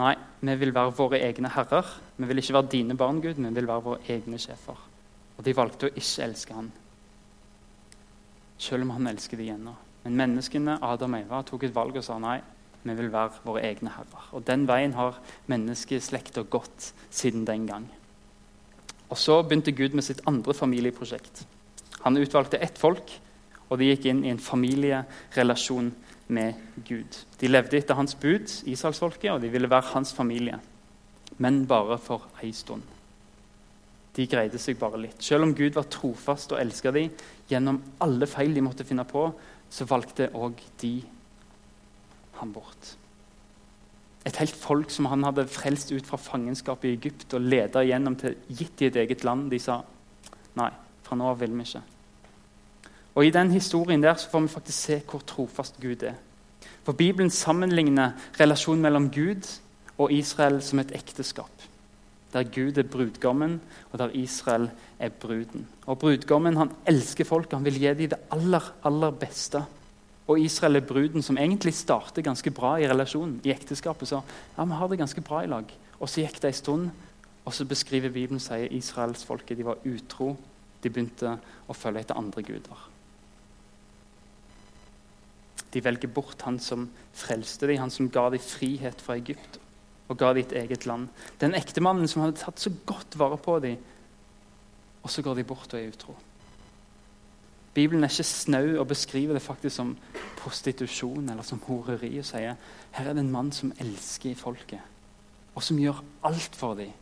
nei, 0.00 0.14
vi 0.40 0.56
vil 0.60 0.74
være 0.74 0.94
våre 0.96 1.20
egne 1.22 1.50
herrer. 1.54 1.88
Vi 2.16 2.28
vil 2.28 2.42
ikke 2.42 2.56
være 2.58 2.70
dine 2.72 2.96
barn, 2.98 3.20
Gud, 3.22 3.38
vi 3.38 3.54
vil 3.56 3.68
være 3.68 3.84
våre 3.84 4.00
egne 4.10 4.38
sjefer. 4.38 4.78
Og 5.38 5.44
de 5.44 5.54
valgte 5.56 5.88
å 5.88 5.94
ikke 5.94 6.26
elske 6.26 6.56
han. 6.56 6.70
Selv 8.58 8.86
om 8.86 8.94
han 8.94 9.10
elsker 9.10 9.40
de 9.40 9.50
ennå. 9.54 9.74
Men 10.04 10.18
menneskene, 10.20 10.78
Adam 10.84 11.16
og 11.16 11.24
Eva, 11.24 11.42
tok 11.42 11.64
et 11.64 11.74
valg 11.74 11.96
og 11.96 12.04
sa 12.04 12.18
nei, 12.20 12.38
vi 12.84 12.94
vil 12.98 13.10
være 13.12 13.40
våre 13.46 13.64
egne 13.64 13.92
herrer. 13.94 14.30
Og 14.36 14.44
Den 14.44 14.66
veien 14.68 14.92
har 14.98 15.16
menneskeslekta 15.48 16.44
gått 16.52 16.92
siden 17.10 17.46
den 17.48 17.66
gang. 17.66 17.88
Og 19.08 19.18
Så 19.18 19.42
begynte 19.42 19.72
Gud 19.72 19.94
med 19.94 20.04
sitt 20.04 20.20
andre 20.26 20.54
familieprosjekt. 20.54 21.46
Han 22.04 22.16
utvalgte 22.16 22.60
ett 22.60 22.78
folk, 22.78 23.20
og 23.70 23.78
de 23.78 23.88
gikk 23.88 24.06
inn 24.10 24.24
i 24.24 24.30
en 24.32 24.42
familierelasjon 24.42 25.94
med 26.26 26.54
Gud. 26.88 27.18
De 27.40 27.50
levde 27.50 27.78
etter 27.78 27.98
hans 27.98 28.16
bud, 28.16 28.48
Israelsfolket, 28.70 29.30
og 29.32 29.42
de 29.42 29.50
ville 29.52 29.70
være 29.70 29.92
hans 29.92 30.12
familie. 30.16 30.58
Men 31.38 31.64
bare 31.66 31.98
for 31.98 32.28
ei 32.42 32.52
stund. 32.52 32.82
De 34.14 34.26
greide 34.30 34.60
seg 34.62 34.78
bare 34.78 35.00
litt. 35.02 35.18
Selv 35.24 35.46
om 35.46 35.54
Gud 35.56 35.74
var 35.74 35.88
trofast 35.90 36.54
og 36.54 36.60
elska 36.62 36.92
dem 36.94 37.10
gjennom 37.50 37.80
alle 38.04 38.28
feil 38.30 38.54
de 38.54 38.62
måtte 38.62 38.86
finne 38.86 39.04
på, 39.08 39.26
så 39.70 39.86
valgte 39.90 40.30
òg 40.38 40.60
de 40.80 40.94
ham 42.38 42.52
bort. 42.54 42.94
Et 44.24 44.36
helt 44.40 44.56
folk 44.56 44.92
som 44.94 45.10
han 45.10 45.26
hadde 45.26 45.48
frelst 45.50 45.90
ut 45.92 46.06
fra 46.06 46.20
fangenskapet 46.20 46.88
i 46.88 46.94
Egypt 46.96 47.34
og 47.36 47.44
leda 47.44 47.82
igjennom 47.84 48.16
til 48.20 48.38
gitt 48.48 48.80
i 48.80 48.88
et 48.88 49.02
eget 49.02 49.26
land. 49.26 49.50
De 49.52 49.58
sa 49.60 49.82
nei, 50.56 50.70
fra 51.04 51.18
nå 51.18 51.28
av 51.28 51.42
vil 51.42 51.52
vi 51.58 51.66
ikke. 51.66 51.82
Og 53.14 53.26
I 53.26 53.30
den 53.30 53.50
historien 53.50 54.02
der 54.02 54.14
så 54.14 54.30
får 54.30 54.40
vi 54.40 54.48
faktisk 54.48 54.78
se 54.78 55.02
hvor 55.10 55.22
trofast 55.26 55.80
Gud 55.80 56.02
er. 56.02 56.14
For 56.84 56.92
Bibelen 56.92 57.30
sammenligner 57.30 58.12
relasjonen 58.40 58.82
mellom 58.82 59.10
Gud 59.10 59.46
og 59.98 60.12
Israel 60.12 60.60
som 60.62 60.78
et 60.82 60.92
ekteskap. 60.94 61.50
Der 62.34 62.42
Gud 62.42 62.78
er 62.78 62.82
brudgommen, 62.82 63.60
og 63.92 63.98
der 63.98 64.10
Israel 64.18 64.70
er 64.98 65.08
bruden. 65.08 65.68
Og 65.86 65.98
Brudgommen 65.98 66.56
han 66.56 66.70
elsker 66.86 67.24
folk, 67.24 67.52
han 67.52 67.64
vil 67.64 67.78
gi 67.78 67.92
dem 67.94 68.10
det 68.10 68.18
aller, 68.30 68.72
aller 68.84 69.10
beste. 69.10 69.62
Og 70.26 70.40
Israel 70.40 70.76
er 70.76 70.80
bruden, 70.80 71.22
som 71.22 71.38
egentlig 71.38 71.74
starter 71.74 72.22
ganske 72.22 72.50
bra 72.50 72.76
i 72.76 72.88
relasjonen. 72.88 73.40
I 73.44 73.52
ekteskapet 73.52 74.08
så 74.08 74.20
ja, 74.58 74.64
vi 74.64 74.72
har 74.72 74.88
det 74.88 74.98
ganske 74.98 75.20
bra 75.20 75.44
i 75.44 75.46
lag. 75.46 75.64
Og 76.00 76.08
så 76.08 76.24
gikk 76.24 76.40
det 76.42 76.50
en 76.50 76.58
stund, 76.58 76.90
og 77.44 77.54
så 77.54 77.64
beskriver 77.64 78.10
Bibelen 78.10 78.40
sier 78.40 78.72
israelsfolket 78.72 79.58
de 79.58 79.68
var 79.68 79.84
utro. 79.84 80.34
De 80.82 80.90
begynte 80.90 81.36
å 81.68 81.76
følge 81.76 82.00
etter 82.00 82.18
andre 82.18 82.42
guder. 82.42 82.88
De 85.74 85.82
velger 85.84 86.10
bort 86.14 86.42
han 86.46 86.60
som 86.62 86.86
frelste 87.12 87.66
dem, 87.66 87.82
han 87.82 87.92
som 87.92 88.10
ga 88.12 88.28
dem 88.30 88.42
frihet 88.42 89.02
fra 89.02 89.18
Egypt 89.18 89.60
og 90.08 90.18
ga 90.20 90.34
dem 90.34 90.44
et 90.44 90.52
eget 90.52 90.86
land. 90.86 91.08
Den 91.40 91.56
ektemannen 91.56 92.08
som 92.10 92.22
hadde 92.22 92.38
tatt 92.38 92.60
så 92.60 92.70
godt 92.86 93.16
vare 93.18 93.38
på 93.40 93.56
dem, 93.64 93.78
og 95.02 95.10
så 95.10 95.24
går 95.24 95.40
de 95.40 95.46
bort 95.48 95.72
og 95.72 95.80
er 95.80 95.90
utro. 95.92 96.14
Bibelen 97.74 98.04
er 98.04 98.12
ikke 98.12 98.26
snau 98.28 98.76
og 98.78 98.88
beskriver 98.88 99.34
det 99.34 99.42
faktisk 99.42 99.76
som 99.76 99.96
prostitusjon 100.38 101.28
eller 101.28 101.42
som 101.42 101.62
horeri 101.66 102.12
og 102.20 102.26
sier 102.28 102.54
her 102.94 103.08
er 103.08 103.16
det 103.16 103.24
en 103.24 103.32
mann 103.32 103.50
som 103.52 103.72
elsker 103.82 104.36
folket, 104.38 104.78
og 105.54 105.62
som 105.62 105.80
gjør 105.80 106.04
alt 106.28 106.54
for 106.54 106.78
dem. 106.78 106.92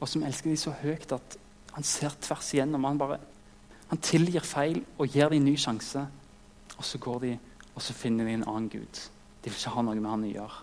Og 0.00 0.08
som 0.08 0.24
elsker 0.26 0.50
dem 0.50 0.58
så 0.58 0.72
høyt 0.80 1.12
at 1.12 1.36
han 1.72 1.84
ser 1.86 2.14
tvers 2.20 2.48
igjennom. 2.54 2.84
Han, 2.84 2.98
bare, 2.98 3.18
han 3.88 4.00
tilgir 4.02 4.44
feil 4.44 4.80
og 4.98 5.12
gir 5.12 5.30
dem 5.30 5.42
en 5.42 5.52
ny 5.52 5.54
sjanse. 5.60 6.02
Og 6.78 6.84
så 6.84 6.98
går 6.98 7.20
de 7.22 7.30
og 7.74 7.82
så 7.82 7.94
finner 7.96 8.28
de 8.28 8.36
en 8.36 8.48
annen 8.48 8.68
gud. 8.72 9.02
De 9.42 9.50
vil 9.50 9.58
ikke 9.58 9.74
ha 9.74 9.84
noe 9.84 9.98
med 9.98 10.10
han 10.10 10.26
å 10.28 10.32
gjøre. 10.32 10.60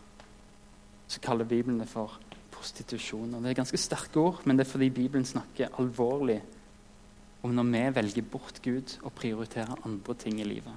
Så 1.09 1.21
kaller 1.25 1.47
Bibelen 1.49 1.79
det 1.81 1.89
for 1.89 2.19
prostitusjon. 2.53 3.33
Og 3.33 3.43
det 3.43 3.51
er 3.51 3.61
ganske 3.61 3.79
sterke 3.81 4.21
ord, 4.21 4.43
men 4.45 4.57
det 4.57 4.65
er 4.65 4.71
fordi 4.71 4.89
Bibelen 4.93 5.25
snakker 5.25 5.73
alvorlig 5.79 6.39
om 7.43 7.55
når 7.55 7.69
vi 7.71 7.83
velger 7.95 8.27
bort 8.31 8.61
Gud 8.63 8.97
og 9.01 9.13
prioriterer 9.15 9.85
andre 9.87 10.15
ting 10.19 10.41
i 10.41 10.47
livet. 10.47 10.75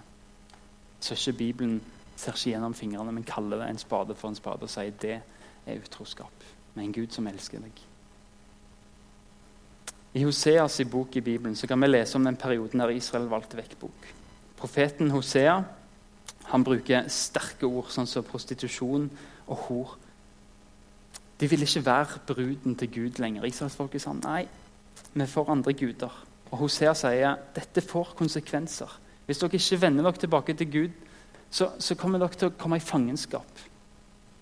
Så 1.03 1.19
ikke 1.19 1.39
Bibelen 1.39 1.81
ser 2.17 2.37
ikke 2.37 2.53
gjennom 2.55 2.75
fingrene, 2.75 3.12
men 3.12 3.27
kaller 3.27 3.65
det 3.65 3.71
en 3.71 3.83
spade 3.83 4.15
for 4.15 4.31
en 4.31 4.39
spade 4.39 4.62
og 4.62 4.71
sier 4.71 4.95
det 5.03 5.17
er 5.67 5.81
utroskap 5.83 6.45
med 6.75 6.85
en 6.85 6.95
Gud 6.95 7.11
som 7.15 7.27
elsker 7.27 7.62
deg. 7.62 7.83
I 10.15 10.23
Hoseas 10.27 10.81
bok 10.91 11.17
i 11.17 11.25
Bibelen 11.25 11.57
så 11.57 11.67
kan 11.67 11.81
vi 11.81 11.89
lese 11.89 12.19
om 12.19 12.25
den 12.25 12.37
perioden 12.37 12.81
der 12.81 12.93
Israel 12.93 13.31
valgte 13.33 13.57
vekk 13.57 13.79
bok. 13.81 14.09
Profeten 14.57 15.11
Hosea 15.11 15.62
han 16.52 16.64
bruker 16.64 17.06
sterke 17.09 17.64
ord, 17.64 17.88
sånn 17.88 18.09
som 18.09 18.25
prostitusjon 18.28 19.06
og 19.49 19.61
hor. 19.66 19.94
De 21.40 21.49
vil 21.49 21.64
ikke 21.64 21.85
være 21.87 22.21
bruden 22.28 22.76
til 22.78 22.90
Gud 22.92 23.21
lenger. 23.23 23.47
Israelsfolket 23.49 24.04
sa 24.04 24.12
nei, 24.18 24.44
vi 25.16 25.26
får 25.26 25.49
andre 25.50 25.73
guder. 25.73 26.18
Og 26.52 26.61
Hosea 26.61 26.92
sier 26.94 27.38
dette 27.56 27.80
får 27.80 28.12
konsekvenser. 28.18 28.90
Hvis 29.26 29.40
dere 29.40 29.56
ikke 29.56 29.80
vender 29.80 30.04
dere 30.04 30.21
tilbake 30.21 30.54
til 30.59 30.68
Gud, 30.73 30.99
så, 31.50 31.71
så 31.80 31.97
kommer 31.97 32.21
dere 32.21 32.37
til 32.37 32.50
å 32.50 32.56
komme 32.61 32.76
i 32.76 32.85
fangenskap. 32.85 33.62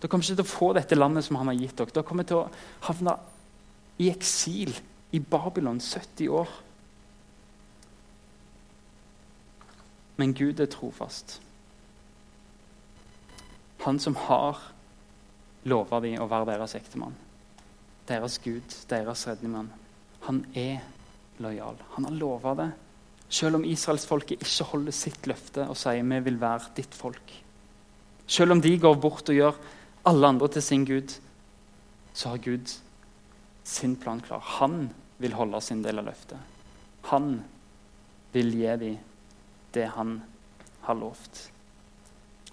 Dere 0.00 0.10
kommer 0.10 0.26
ikke 0.26 0.40
til 0.40 0.48
å 0.48 0.50
få 0.50 0.72
dette 0.74 0.98
landet 0.98 1.26
som 1.26 1.38
han 1.38 1.52
har 1.52 1.60
gitt 1.60 1.76
dere. 1.78 1.94
Dere 1.94 2.08
kommer 2.08 2.26
til 2.26 2.40
å 2.40 2.48
havne 2.88 3.14
i 4.02 4.08
eksil 4.10 4.74
i 5.14 5.20
Babylon 5.22 5.78
70 5.78 6.34
år. 6.40 6.50
Men 10.18 10.34
Gud 10.34 10.60
er 10.60 10.68
trofast. 10.74 11.38
Han 13.84 13.99
som 14.02 14.16
har 14.28 14.58
lova 15.68 16.00
dem 16.04 16.20
å 16.20 16.28
være 16.28 16.52
deres 16.52 16.76
ektemann, 16.76 17.16
deres 18.08 18.38
Gud, 18.44 18.75
deres 18.90 19.26
redningsmann, 19.28 19.70
han 20.26 20.42
er 20.54 20.82
lojal. 21.40 21.78
Han 21.96 22.08
har 22.08 22.16
lova 22.16 22.54
det. 22.58 22.70
Selv 23.30 23.60
om 23.60 23.64
israelsfolket 23.64 24.42
ikke 24.42 24.66
holder 24.72 24.94
sitt 24.94 25.28
løfte 25.30 25.64
og 25.70 25.78
sier 25.78 26.04
vi 26.04 26.18
vil 26.26 26.40
være 26.40 26.72
ditt 26.76 26.96
folk. 26.96 27.34
Selv 28.30 28.56
om 28.56 28.62
de 28.62 28.72
går 28.78 28.99
bort 29.00 29.30
og 29.30 29.38
gjør 29.38 29.60
alle 30.06 30.32
andre 30.34 30.49
til 30.54 30.64
sin 30.64 30.84
Gud, 30.87 31.14
så 32.12 32.34
har 32.34 32.42
Gud 32.42 32.72
sin 33.64 33.94
plan 33.96 34.20
klar. 34.20 34.42
Han 34.60 34.90
vil 35.22 35.37
holde 35.38 35.60
sin 35.62 35.82
del 35.84 36.02
av 36.02 36.10
løftet. 36.10 36.38
Han 37.12 37.38
vil 38.34 38.52
gi 38.54 38.76
dem 38.82 38.99
det 39.75 39.87
han 39.94 40.18
har 40.87 40.99
lovt. 40.99 41.49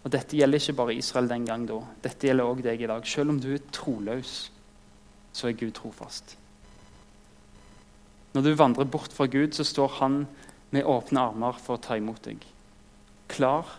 Og 0.03 0.11
Dette 0.13 0.37
gjelder 0.37 0.61
ikke 0.61 0.77
bare 0.77 0.95
Israel 0.95 1.29
den 1.29 1.45
gang 1.47 1.65
da. 1.67 1.79
Dette 2.03 2.29
gjelder 2.29 2.47
også 2.47 2.67
deg 2.67 2.83
i 2.83 2.89
dag. 2.91 3.07
Selv 3.07 3.33
om 3.33 3.39
du 3.43 3.49
er 3.53 3.63
troløs, 3.73 4.35
så 5.33 5.49
er 5.49 5.57
Gud 5.57 5.73
trofast. 5.77 6.37
Når 8.33 8.45
du 8.45 8.53
vandrer 8.53 8.85
bort 8.85 9.13
fra 9.13 9.25
Gud, 9.25 9.55
så 9.57 9.65
står 9.65 9.97
han 10.01 10.21
med 10.71 10.85
åpne 10.85 11.23
armer 11.31 11.59
for 11.63 11.77
å 11.77 11.81
ta 11.81 11.97
imot 11.97 12.21
deg. 12.27 12.43
Klar 13.31 13.77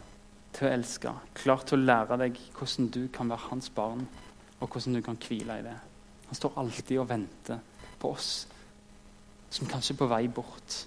til 0.57 0.67
å 0.67 0.73
elske, 0.75 1.13
klar 1.39 1.63
til 1.69 1.79
å 1.79 1.87
lære 1.87 2.19
deg 2.25 2.39
hvordan 2.57 2.89
du 2.93 3.03
kan 3.15 3.31
være 3.31 3.51
hans 3.53 3.71
barn, 3.71 4.07
og 4.59 4.69
hvordan 4.69 4.99
du 4.99 5.03
kan 5.05 5.21
hvile 5.23 5.61
i 5.61 5.67
det. 5.67 5.77
Han 6.29 6.39
står 6.39 6.59
alltid 6.61 6.99
og 6.99 7.11
venter 7.13 7.61
på 8.01 8.11
oss 8.13 8.33
som 9.51 9.69
kanskje 9.69 9.95
er 9.95 10.01
på 10.01 10.09
vei 10.11 10.25
bort. 10.29 10.83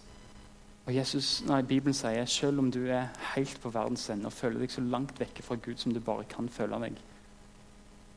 Og 0.85 0.95
Jesus, 0.95 1.43
nei, 1.45 1.61
Bibelen 1.61 1.93
sier 1.93 2.25
selv 2.25 2.59
om 2.63 2.71
du 2.73 2.81
er 2.89 3.11
helt 3.35 3.59
på 3.61 3.69
verdens 3.73 4.07
ende 4.09 4.29
og 4.31 4.33
føler 4.33 4.63
deg 4.63 4.73
så 4.73 4.81
langt 4.81 5.19
vekke 5.21 5.43
fra 5.45 5.59
Gud 5.61 5.77
som 5.77 5.93
du 5.93 6.01
bare 6.01 6.25
kan 6.29 6.49
føle 6.49 6.79
deg, 6.81 6.95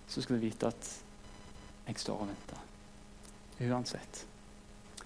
så 0.08 0.22
skal 0.24 0.38
du 0.38 0.46
vite 0.46 0.70
at 0.70 0.92
jeg 1.84 2.00
står 2.00 2.22
og 2.24 2.30
venter. 2.30 2.62
Uansett. 3.68 4.24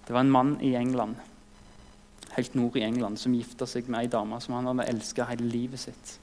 Det 0.07 0.15
var 0.15 0.23
en 0.25 0.31
mann 0.33 0.55
i 0.65 0.73
England, 0.79 1.19
helt 2.37 2.55
nord 2.55 2.77
i 2.79 2.85
England 2.87 3.19
som 3.19 3.35
gifta 3.35 3.67
seg 3.67 3.91
med 3.91 4.07
ei 4.07 4.13
dame 4.13 4.39
som 4.41 4.55
han 4.57 4.71
hadde 4.71 4.87
elska 4.93 5.27
hele 5.29 5.51
livet 5.51 5.83
sitt. 5.83 6.15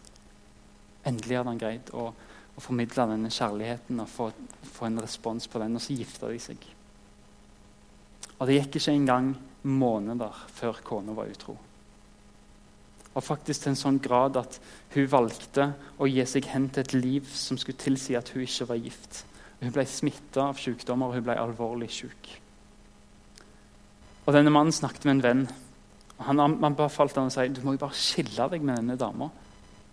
Endelig 1.06 1.38
hadde 1.38 1.52
han 1.52 1.60
greid 1.62 1.92
å, 1.94 2.08
å 2.10 2.64
formidle 2.64 3.06
denne 3.12 3.30
kjærligheten 3.30 4.00
og 4.02 4.10
få, 4.10 4.30
få, 4.64 4.88
en 4.88 5.04
respons 5.04 5.46
på 5.52 5.62
den, 5.62 5.76
og 5.78 5.84
så 5.84 5.98
gifta 5.98 6.32
de 6.32 6.40
seg. 6.42 6.66
Og 8.40 8.48
Det 8.48 8.58
gikk 8.58 8.80
ikke 8.80 8.96
engang 8.96 9.36
måneder 9.66 10.46
før 10.54 10.82
kona 10.86 11.16
var 11.18 11.32
utro. 11.32 11.56
Og 13.16 13.24
faktisk 13.24 13.64
til 13.64 13.72
en 13.72 13.80
sånn 13.80 14.00
grad 14.04 14.38
at 14.40 14.58
hun 14.94 15.08
valgte 15.12 15.70
å 15.98 16.08
gi 16.10 16.24
seg 16.28 16.50
hen 16.52 16.68
til 16.70 16.84
et 16.84 16.96
liv 16.98 17.30
som 17.32 17.58
skulle 17.60 17.80
tilsi 17.80 18.18
at 18.20 18.34
hun 18.34 18.44
ikke 18.44 18.68
var 18.74 18.82
gift. 18.82 19.22
Hun 19.62 19.72
ble 19.72 19.86
smitta 19.88 20.50
av 20.50 20.60
sykdommer, 20.60 21.10
og 21.10 21.16
hun 21.16 21.24
ble 21.26 21.38
alvorlig 21.40 21.88
syk. 21.96 22.34
Og 24.26 24.34
denne 24.36 24.52
mannen 24.52 24.76
snakket 24.76 25.08
med 25.08 25.16
en 25.16 25.24
venn. 25.24 25.46
Han, 26.28 26.42
han 26.42 26.76
befalte 26.76 27.22
han 27.22 27.32
å 27.32 27.34
si 27.34 27.48
du 27.54 27.62
må 27.64 27.76
jo 27.76 27.84
bare 27.86 28.00
skille 28.00 28.50
deg 28.52 28.64
med 28.66 28.82
denne 28.82 29.00
dama. 29.00 29.30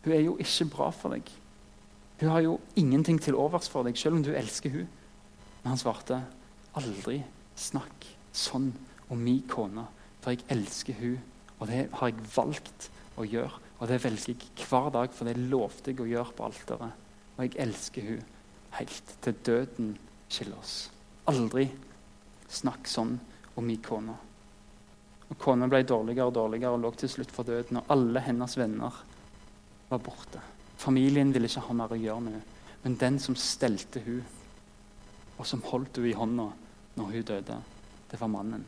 Hun 0.02 0.14
er 0.16 0.24
jo 0.24 0.36
ikke 0.42 0.70
bra 0.72 0.90
for 0.94 1.14
deg. 1.14 1.28
Hun 2.22 2.30
har 2.30 2.42
jo 2.42 2.58
ingenting 2.78 3.20
til 3.22 3.38
overs 3.38 3.68
for 3.70 3.86
deg, 3.86 3.98
selv 3.98 4.18
om 4.18 4.24
du 4.26 4.32
elsker 4.34 4.74
hun. 4.74 4.88
Men 5.62 5.74
han 5.74 5.80
svarte 5.80 6.18
aldri 6.78 7.20
snakk 7.58 8.08
sånn 8.34 8.72
om 9.12 9.20
min 9.20 9.42
kone, 9.48 9.84
for 10.22 10.32
jeg 10.32 10.46
elsker 10.52 10.96
hun, 11.00 11.18
og 11.58 11.68
det 11.68 11.84
har 11.92 12.10
jeg 12.10 12.30
valgt 12.34 12.88
å 13.20 13.26
gjøre. 13.28 13.60
Og 13.82 13.90
det 13.90 13.98
velger 14.04 14.32
jeg 14.32 14.66
hver 14.68 14.90
dag, 14.94 15.12
for 15.12 15.28
det 15.28 15.48
lovte 15.50 15.92
jeg 15.92 16.00
å 16.02 16.08
gjøre 16.08 16.34
på 16.38 16.46
alteret. 16.46 16.98
Og 17.36 17.44
jeg 17.44 17.58
elsker 17.64 18.08
hun 18.08 18.24
helt 18.78 19.14
til 19.24 19.38
døden 19.44 19.94
skiller 20.32 20.58
oss. 20.58 20.76
Aldri 21.30 21.66
snakk 22.52 22.88
sånn 22.88 23.16
om 23.58 23.66
min 23.66 23.82
kone. 23.84 24.14
Og 25.28 25.38
Kona 25.40 25.68
ble 25.68 25.82
dårligere 25.88 26.28
og 26.28 26.36
dårligere 26.36 26.76
og 26.76 26.82
lå 26.82 26.90
til 27.00 27.10
slutt 27.12 27.32
for 27.32 27.48
døden. 27.48 27.80
Og 27.80 27.92
alle 27.92 28.20
hennes 28.24 28.56
venner 28.58 28.98
var 29.88 30.02
borte. 30.04 30.42
Familien 30.80 31.32
ville 31.32 31.48
ikke 31.48 31.64
ha 31.68 31.76
mer 31.76 31.94
å 31.94 32.00
gjøre 32.00 32.24
med 32.26 32.36
henne. 32.36 32.60
Men 32.82 32.98
den 32.98 33.18
som 33.22 33.36
stelte 33.38 34.02
hun, 34.02 34.22
og 35.38 35.46
som 35.46 35.62
holdt 35.68 36.00
hun 36.00 36.08
i 36.10 36.16
hånda 36.18 36.46
når 36.98 37.12
hun 37.12 37.26
døde, 37.28 37.58
det 38.10 38.20
var 38.20 38.30
mannen 38.32 38.64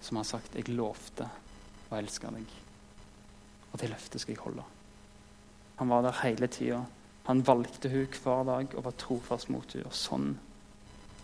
som 0.00 0.16
har 0.16 0.24
sagt 0.24 0.54
'Jeg 0.54 0.68
lovte 0.68 1.28
å 1.90 1.96
elske 1.96 2.26
deg'. 2.26 2.56
Og 3.72 3.80
det 3.80 3.90
løftet 3.90 4.20
skal 4.20 4.34
jeg 4.34 4.42
holde. 4.42 4.62
Han 5.76 5.88
var 5.88 6.02
der 6.02 6.22
hele 6.22 6.46
tida. 6.46 6.84
Han 7.24 7.46
valgte 7.46 7.88
hun 7.88 8.06
hver 8.06 8.44
dag 8.44 8.74
og 8.74 8.84
var 8.84 8.90
trofast 8.90 9.50
mot 9.50 9.72
hun. 9.72 9.84
Og 9.84 9.92
sånn 9.92 10.38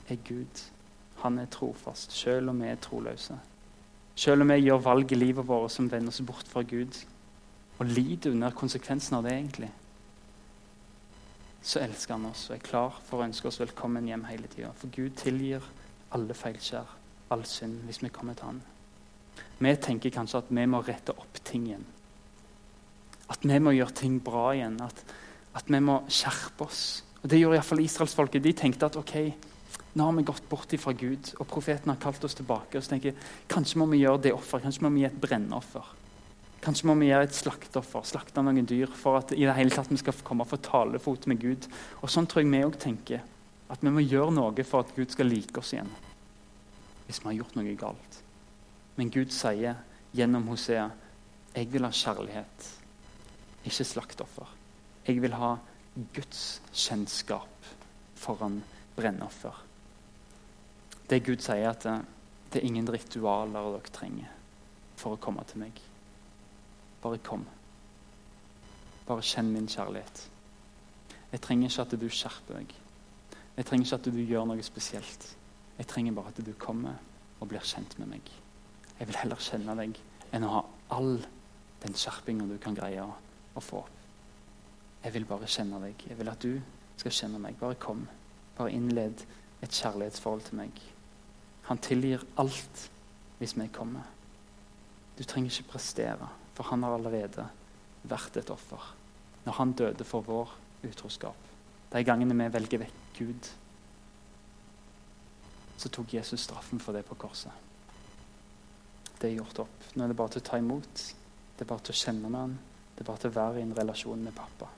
er 0.09 0.17
Gud. 0.25 0.63
Han 1.23 1.39
er 1.39 1.47
trofast, 1.47 2.13
selv 2.13 2.51
om 2.51 2.61
vi 2.61 2.67
er 2.67 2.77
troløse. 2.77 3.39
Selv 4.17 4.43
om 4.43 4.49
vi 4.49 4.55
gjør 4.55 4.85
valg 4.85 5.13
i 5.13 5.19
livet 5.19 5.49
vårt 5.49 5.71
som 5.71 5.91
vender 5.93 6.09
oss 6.09 6.21
bort 6.21 6.49
fra 6.49 6.63
Gud, 6.63 6.97
og 7.79 7.87
lider 7.87 8.31
under 8.31 8.51
konsekvensen 8.57 9.19
av 9.19 9.27
det, 9.27 9.33
egentlig, 9.33 9.71
så 11.63 11.83
elsker 11.83 12.15
han 12.15 12.29
oss 12.31 12.47
og 12.49 12.57
er 12.57 12.63
klar 12.65 13.01
for 13.05 13.21
å 13.21 13.27
ønske 13.27 13.49
oss 13.51 13.61
velkommen 13.61 14.07
hjem 14.09 14.25
hele 14.31 14.49
tida. 14.49 14.71
For 14.79 14.93
Gud 14.95 15.19
tilgir 15.21 15.65
alle 16.15 16.37
feilskjær, 16.39 16.87
all 17.35 17.45
synd, 17.49 17.83
hvis 17.87 18.03
vi 18.03 18.13
kommer 18.13 18.37
til 18.39 18.51
Han. 18.51 18.63
Vi 19.59 19.73
tenker 19.81 20.13
kanskje 20.13 20.43
at 20.43 20.53
vi 20.53 20.67
må 20.69 20.83
rette 20.85 21.15
opp 21.17 21.41
ting 21.45 21.67
igjen. 21.69 21.85
At 23.33 23.43
vi 23.43 23.59
må 23.59 23.73
gjøre 23.75 23.97
ting 23.97 24.21
bra 24.23 24.51
igjen. 24.55 24.79
At, 24.85 25.03
at 25.57 25.71
vi 25.73 25.81
må 25.83 26.03
skjerpe 26.13 26.69
oss. 26.69 27.03
Og 27.23 27.31
Det 27.31 27.41
gjorde 27.41 27.59
iallfall 27.59 27.83
israelsfolket. 27.83 28.45
De 28.45 28.53
tenkte 28.57 28.87
at 28.87 28.99
ok, 29.01 29.17
nå 29.97 30.05
har 30.05 30.17
vi 30.19 30.27
gått 30.29 30.49
bort 30.51 30.75
fra 30.79 30.93
Gud, 30.93 31.33
og 31.41 31.49
profeten 31.49 31.91
har 31.91 32.01
kalt 32.01 32.25
oss 32.25 32.37
tilbake. 32.37 32.77
og 32.77 32.85
så 32.85 32.95
tenker 32.95 33.11
jeg, 33.11 33.21
Kanskje 33.49 33.81
må 33.81 33.89
vi 33.91 34.03
gjøre 34.05 34.27
det 34.29 34.35
offer, 34.37 34.61
kanskje 34.61 34.85
må 34.85 34.93
vi 34.93 35.03
gi 35.03 35.09
et 35.09 35.21
brennoffer. 35.21 35.95
Kanskje 36.63 36.89
må 36.89 36.97
vi 37.01 37.09
gjøre 37.09 37.29
et 37.29 37.37
slakteoffer, 37.37 38.05
slakte 38.05 38.43
noen 38.43 38.67
dyr, 38.67 38.91
for 38.93 39.21
at 39.21 39.33
i 39.33 39.45
det 39.45 39.55
hele 39.57 39.73
tatt 39.73 39.91
vi 39.91 40.01
skal 40.01 40.17
komme 40.27 40.45
og 40.45 40.51
få 40.51 40.61
talefot 40.61 41.27
med 41.31 41.41
Gud. 41.41 41.69
Og 42.03 42.13
Sånn 42.13 42.29
tror 42.29 42.45
jeg 42.45 42.53
vi 42.53 42.65
òg 42.67 42.77
tenker. 42.83 43.25
At 43.73 43.83
vi 43.83 43.91
må 43.91 44.05
gjøre 44.05 44.35
noe 44.35 44.65
for 44.67 44.85
at 44.85 44.93
Gud 44.95 45.11
skal 45.11 45.31
like 45.31 45.59
oss 45.59 45.73
igjen. 45.75 45.91
Hvis 47.07 47.21
vi 47.23 47.31
har 47.31 47.39
gjort 47.39 47.57
noe 47.59 47.75
galt. 47.79 48.21
Men 48.97 49.11
Gud 49.13 49.33
sier 49.35 49.79
gjennom 50.17 50.49
Hosea 50.51 50.89
jeg 51.57 51.71
vil 51.73 51.87
ha 51.87 51.91
kjærlighet, 51.95 52.67
ikke 53.65 53.85
slaktoffer. 53.89 54.51
Jeg 55.07 55.23
vil 55.23 55.33
ha 55.39 55.55
Guds 56.13 56.61
kjennskap 56.77 57.71
foran 58.21 58.59
brennoffer. 58.97 59.63
Det 61.09 61.23
Gud 61.25 61.41
sier, 61.41 61.71
at 61.71 61.87
det, 61.87 61.95
det 62.53 62.61
er 62.61 62.69
ingen 62.69 62.91
ritualer 62.93 63.71
dere 63.73 63.95
trenger 63.95 64.33
for 65.01 65.17
å 65.17 65.21
komme 65.23 65.45
til 65.49 65.63
meg. 65.65 65.81
Bare 67.01 67.23
kom. 67.25 67.47
Bare 69.07 69.25
kjenn 69.25 69.53
min 69.55 69.71
kjærlighet. 69.71 70.27
Jeg 71.33 71.41
trenger 71.45 71.71
ikke 71.71 71.87
at 71.87 71.97
du 72.01 72.09
skjerper 72.11 72.61
deg. 72.61 72.77
Jeg 73.57 73.67
trenger 73.69 73.87
ikke 73.87 74.01
at 74.03 74.09
du 74.13 74.21
gjør 74.21 74.49
noe 74.51 74.67
spesielt. 74.67 75.29
Jeg 75.77 75.89
trenger 75.91 76.17
bare 76.17 76.33
at 76.33 76.41
du 76.45 76.53
kommer 76.59 76.97
og 77.41 77.51
blir 77.51 77.65
kjent 77.65 77.99
med 78.01 78.11
meg. 78.15 78.31
Jeg 78.99 79.09
vil 79.09 79.19
heller 79.21 79.43
kjenne 79.43 79.77
deg 79.77 79.99
enn 80.35 80.47
å 80.47 80.53
ha 80.55 80.63
all 80.97 81.19
den 81.83 81.97
skjerpinga 81.97 82.47
du 82.49 82.57
kan 82.63 82.77
greie 82.77 83.05
å, 83.05 83.61
få. 83.61 83.83
Jeg 85.05 85.15
vil 85.15 85.27
bare 85.29 85.49
kjenne 85.49 85.81
deg. 85.83 86.03
Jeg 86.09 86.19
vil 86.19 86.33
at 86.33 86.43
du 86.43 86.57
skal 86.97 87.15
kjenne 87.15 87.41
meg. 87.41 87.59
Bare 87.61 87.79
kom. 87.81 88.07
Bare 88.57 88.73
innled 88.73 89.23
et 89.65 89.73
kjærlighetsforhold 89.77 90.47
til 90.49 90.61
meg. 90.61 90.81
Han 91.69 91.81
tilgir 91.83 92.25
alt 92.41 92.87
hvis 93.39 93.57
vi 93.59 93.69
kommer. 93.73 94.09
Du 95.17 95.25
trenger 95.25 95.53
ikke 95.53 95.77
prestere. 95.77 96.29
For 96.57 96.69
han 96.71 96.85
har 96.87 96.97
allerede 96.97 97.45
vært 98.09 98.39
et 98.41 98.53
offer 98.53 98.93
når 99.47 99.59
han 99.61 99.75
døde 99.79 100.05
for 100.05 100.25
vår 100.27 100.55
utroskap. 100.89 101.37
De 101.93 102.03
gangene 102.03 102.35
vi 102.35 102.49
velger 102.51 102.83
vekk 102.83 103.03
Gud, 103.19 103.51
så 105.77 105.91
tok 105.93 106.15
Jesus 106.17 106.47
straffen 106.47 106.81
for 106.81 106.97
det 106.97 107.05
på 107.09 107.19
korset. 107.21 107.53
Det 109.17 109.29
er 109.31 109.39
gjort 109.39 109.65
opp. 109.65 109.85
Nå 109.95 110.05
er 110.05 110.13
det 110.13 110.17
bare 110.17 110.35
til 110.35 110.43
å 110.45 110.49
ta 110.49 110.59
imot. 110.61 111.05
Det 111.57 111.65
er 111.65 111.71
bare 111.71 111.85
til 111.85 111.97
å 111.97 112.01
kjenne 112.01 112.31
med 112.31 112.41
han. 112.41 112.57
Det 112.95 113.05
er 113.05 113.09
bare 113.11 113.23
til 113.23 113.33
å 113.33 113.37
være 113.37 113.61
i 113.61 113.65
en 113.65 113.77
relasjon 113.77 114.25
med 114.25 114.37
pappa. 114.37 114.69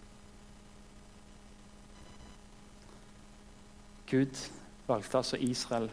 Gud 4.08 4.44
valgte 4.88 5.20
altså 5.20 5.40
Israel 5.44 5.90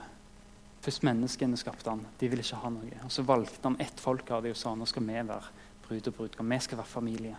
Først 0.86 1.02
menneskene 1.02 1.58
skapte 1.58 1.90
han. 1.90 2.04
De 2.20 2.28
ville 2.30 2.44
ikke 2.46 2.60
ha 2.62 2.70
noe. 2.70 2.98
Og 3.08 3.10
Så 3.12 3.24
valgte 3.26 3.64
han 3.64 3.80
ett 3.82 3.98
folk 4.00 4.30
av 4.30 4.44
dem 4.46 4.54
og 4.54 4.60
sa 4.60 4.76
nå 4.78 4.86
skal 4.86 5.02
vi 5.08 5.16
være 5.18 5.64
brud 5.88 6.10
og 6.12 6.14
brudgom. 6.14 6.52
Vi 6.54 6.60
skal 6.62 6.78
være 6.78 6.92
familie. 6.92 7.38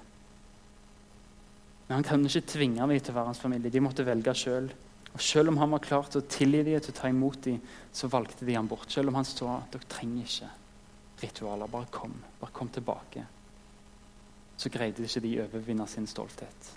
Men 1.86 1.94
han 1.94 2.06
kunne 2.08 2.26
ikke 2.26 2.50
tvinge 2.56 2.82
dem 2.82 2.98
til 2.98 3.14
å 3.14 3.18
være 3.20 3.30
hans 3.30 3.42
familie. 3.42 3.70
De 3.70 3.84
måtte 3.84 4.06
velge 4.06 4.34
sjøl. 4.34 4.66
Og 5.16 5.22
selv 5.24 5.48
om 5.48 5.56
han 5.56 5.72
var 5.72 5.80
klar 5.80 6.08
til 6.12 6.20
å 6.20 6.28
tilgi 6.28 6.58
dem, 6.66 6.80
til 6.84 6.92
å 6.92 6.96
ta 6.98 7.08
imot 7.08 7.38
dem, 7.46 7.60
så 7.88 8.08
valgte 8.12 8.44
de 8.44 8.52
ham 8.52 8.66
bort. 8.68 8.90
Selv 8.92 9.08
om 9.08 9.16
han 9.16 9.24
sa 9.24 9.62
dere 9.72 9.88
trenger 9.88 10.26
ikke 10.28 10.48
ritualer. 11.22 11.70
Bare 11.72 11.88
kom. 11.90 12.12
Bare 12.36 12.52
kom 12.52 12.68
tilbake. 12.68 13.22
Så 14.60 14.68
greide 14.72 15.06
ikke 15.06 15.22
de 15.24 15.30
å 15.38 15.46
overvinne 15.46 15.86
sin 15.88 16.08
stolthet. 16.10 16.68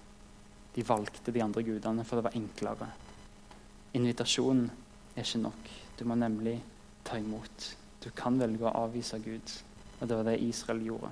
De 0.72 0.86
valgte 0.88 1.34
de 1.36 1.44
andre 1.44 1.66
gudene, 1.68 2.06
for 2.08 2.16
det 2.16 2.30
var 2.30 2.38
enklere. 2.40 2.88
Invitasjonen 4.00 4.70
er 5.18 5.28
ikke 5.28 5.42
nok. 5.44 5.72
Du 6.00 6.06
må 6.08 6.16
nemlig 6.16 6.56
ta 7.04 7.20
imot. 7.20 7.66
Du 8.00 8.08
kan 8.16 8.40
velge 8.40 8.64
å 8.70 8.86
avvise 8.86 9.20
Gud. 9.20 9.56
Og 10.00 10.08
det 10.08 10.16
var 10.16 10.30
det 10.30 10.38
Israel 10.46 10.80
gjorde. 10.86 11.12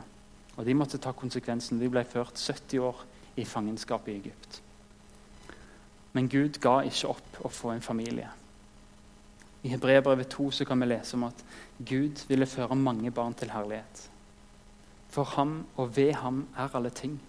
Og 0.56 0.64
de 0.64 0.78
måtte 0.80 1.02
ta 1.04 1.12
konsekvensen. 1.12 1.84
De 1.84 1.92
ble 1.92 2.08
ført 2.08 2.40
70 2.40 2.88
år 2.88 3.04
i 3.36 3.44
fangenskap 3.44 4.08
i 4.08 4.16
Egypt. 4.22 4.62
Men 6.18 6.30
Gud 6.34 6.58
ga 6.64 6.80
ikke 6.88 7.12
opp 7.14 7.42
å 7.46 7.54
få 7.54 7.76
en 7.76 7.84
familie. 7.86 8.32
I 9.62 9.70
Hebreabrevet 9.70 10.32
2 10.34 10.50
så 10.60 10.66
kan 10.66 10.82
vi 10.82 10.88
lese 10.90 11.14
om 11.14 11.28
at 11.28 11.44
Gud 11.78 12.24
ville 12.30 12.48
føre 12.50 12.78
mange 12.78 13.12
barn 13.14 13.36
til 13.38 13.52
herlighet. 13.54 14.08
For 15.14 15.30
ham 15.38 15.60
og 15.78 15.94
ved 15.94 16.16
ham 16.24 16.48
er 16.58 16.74
alle 16.78 16.90
ting. 16.90 17.20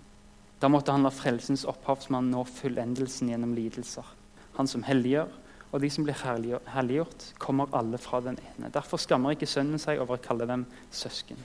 Da 0.59 0.71
måtte 0.73 0.95
han 0.95 1.05
la 1.05 1.13
frelsens 1.15 1.67
opphavsmann 1.69 2.33
nå 2.33 2.43
fullendelsen 2.49 3.29
gjennom 3.31 3.53
lidelser. 3.59 4.09
Han 4.57 4.67
som 4.71 4.83
helliggjør, 4.87 5.31
og 5.69 5.83
de 5.85 5.91
som 5.93 6.07
blir 6.07 6.17
helliggjort, 6.25 7.33
kommer 7.39 7.69
alle 7.77 8.01
fra 8.01 8.23
den 8.25 8.41
ene. 8.41 8.73
Derfor 8.73 8.99
skammer 8.99 9.37
ikke 9.37 9.51
sønnen 9.51 9.79
seg 9.83 10.01
over 10.01 10.17
å 10.17 10.25
kalle 10.25 10.49
dem 10.49 10.65
søsken. 10.91 11.39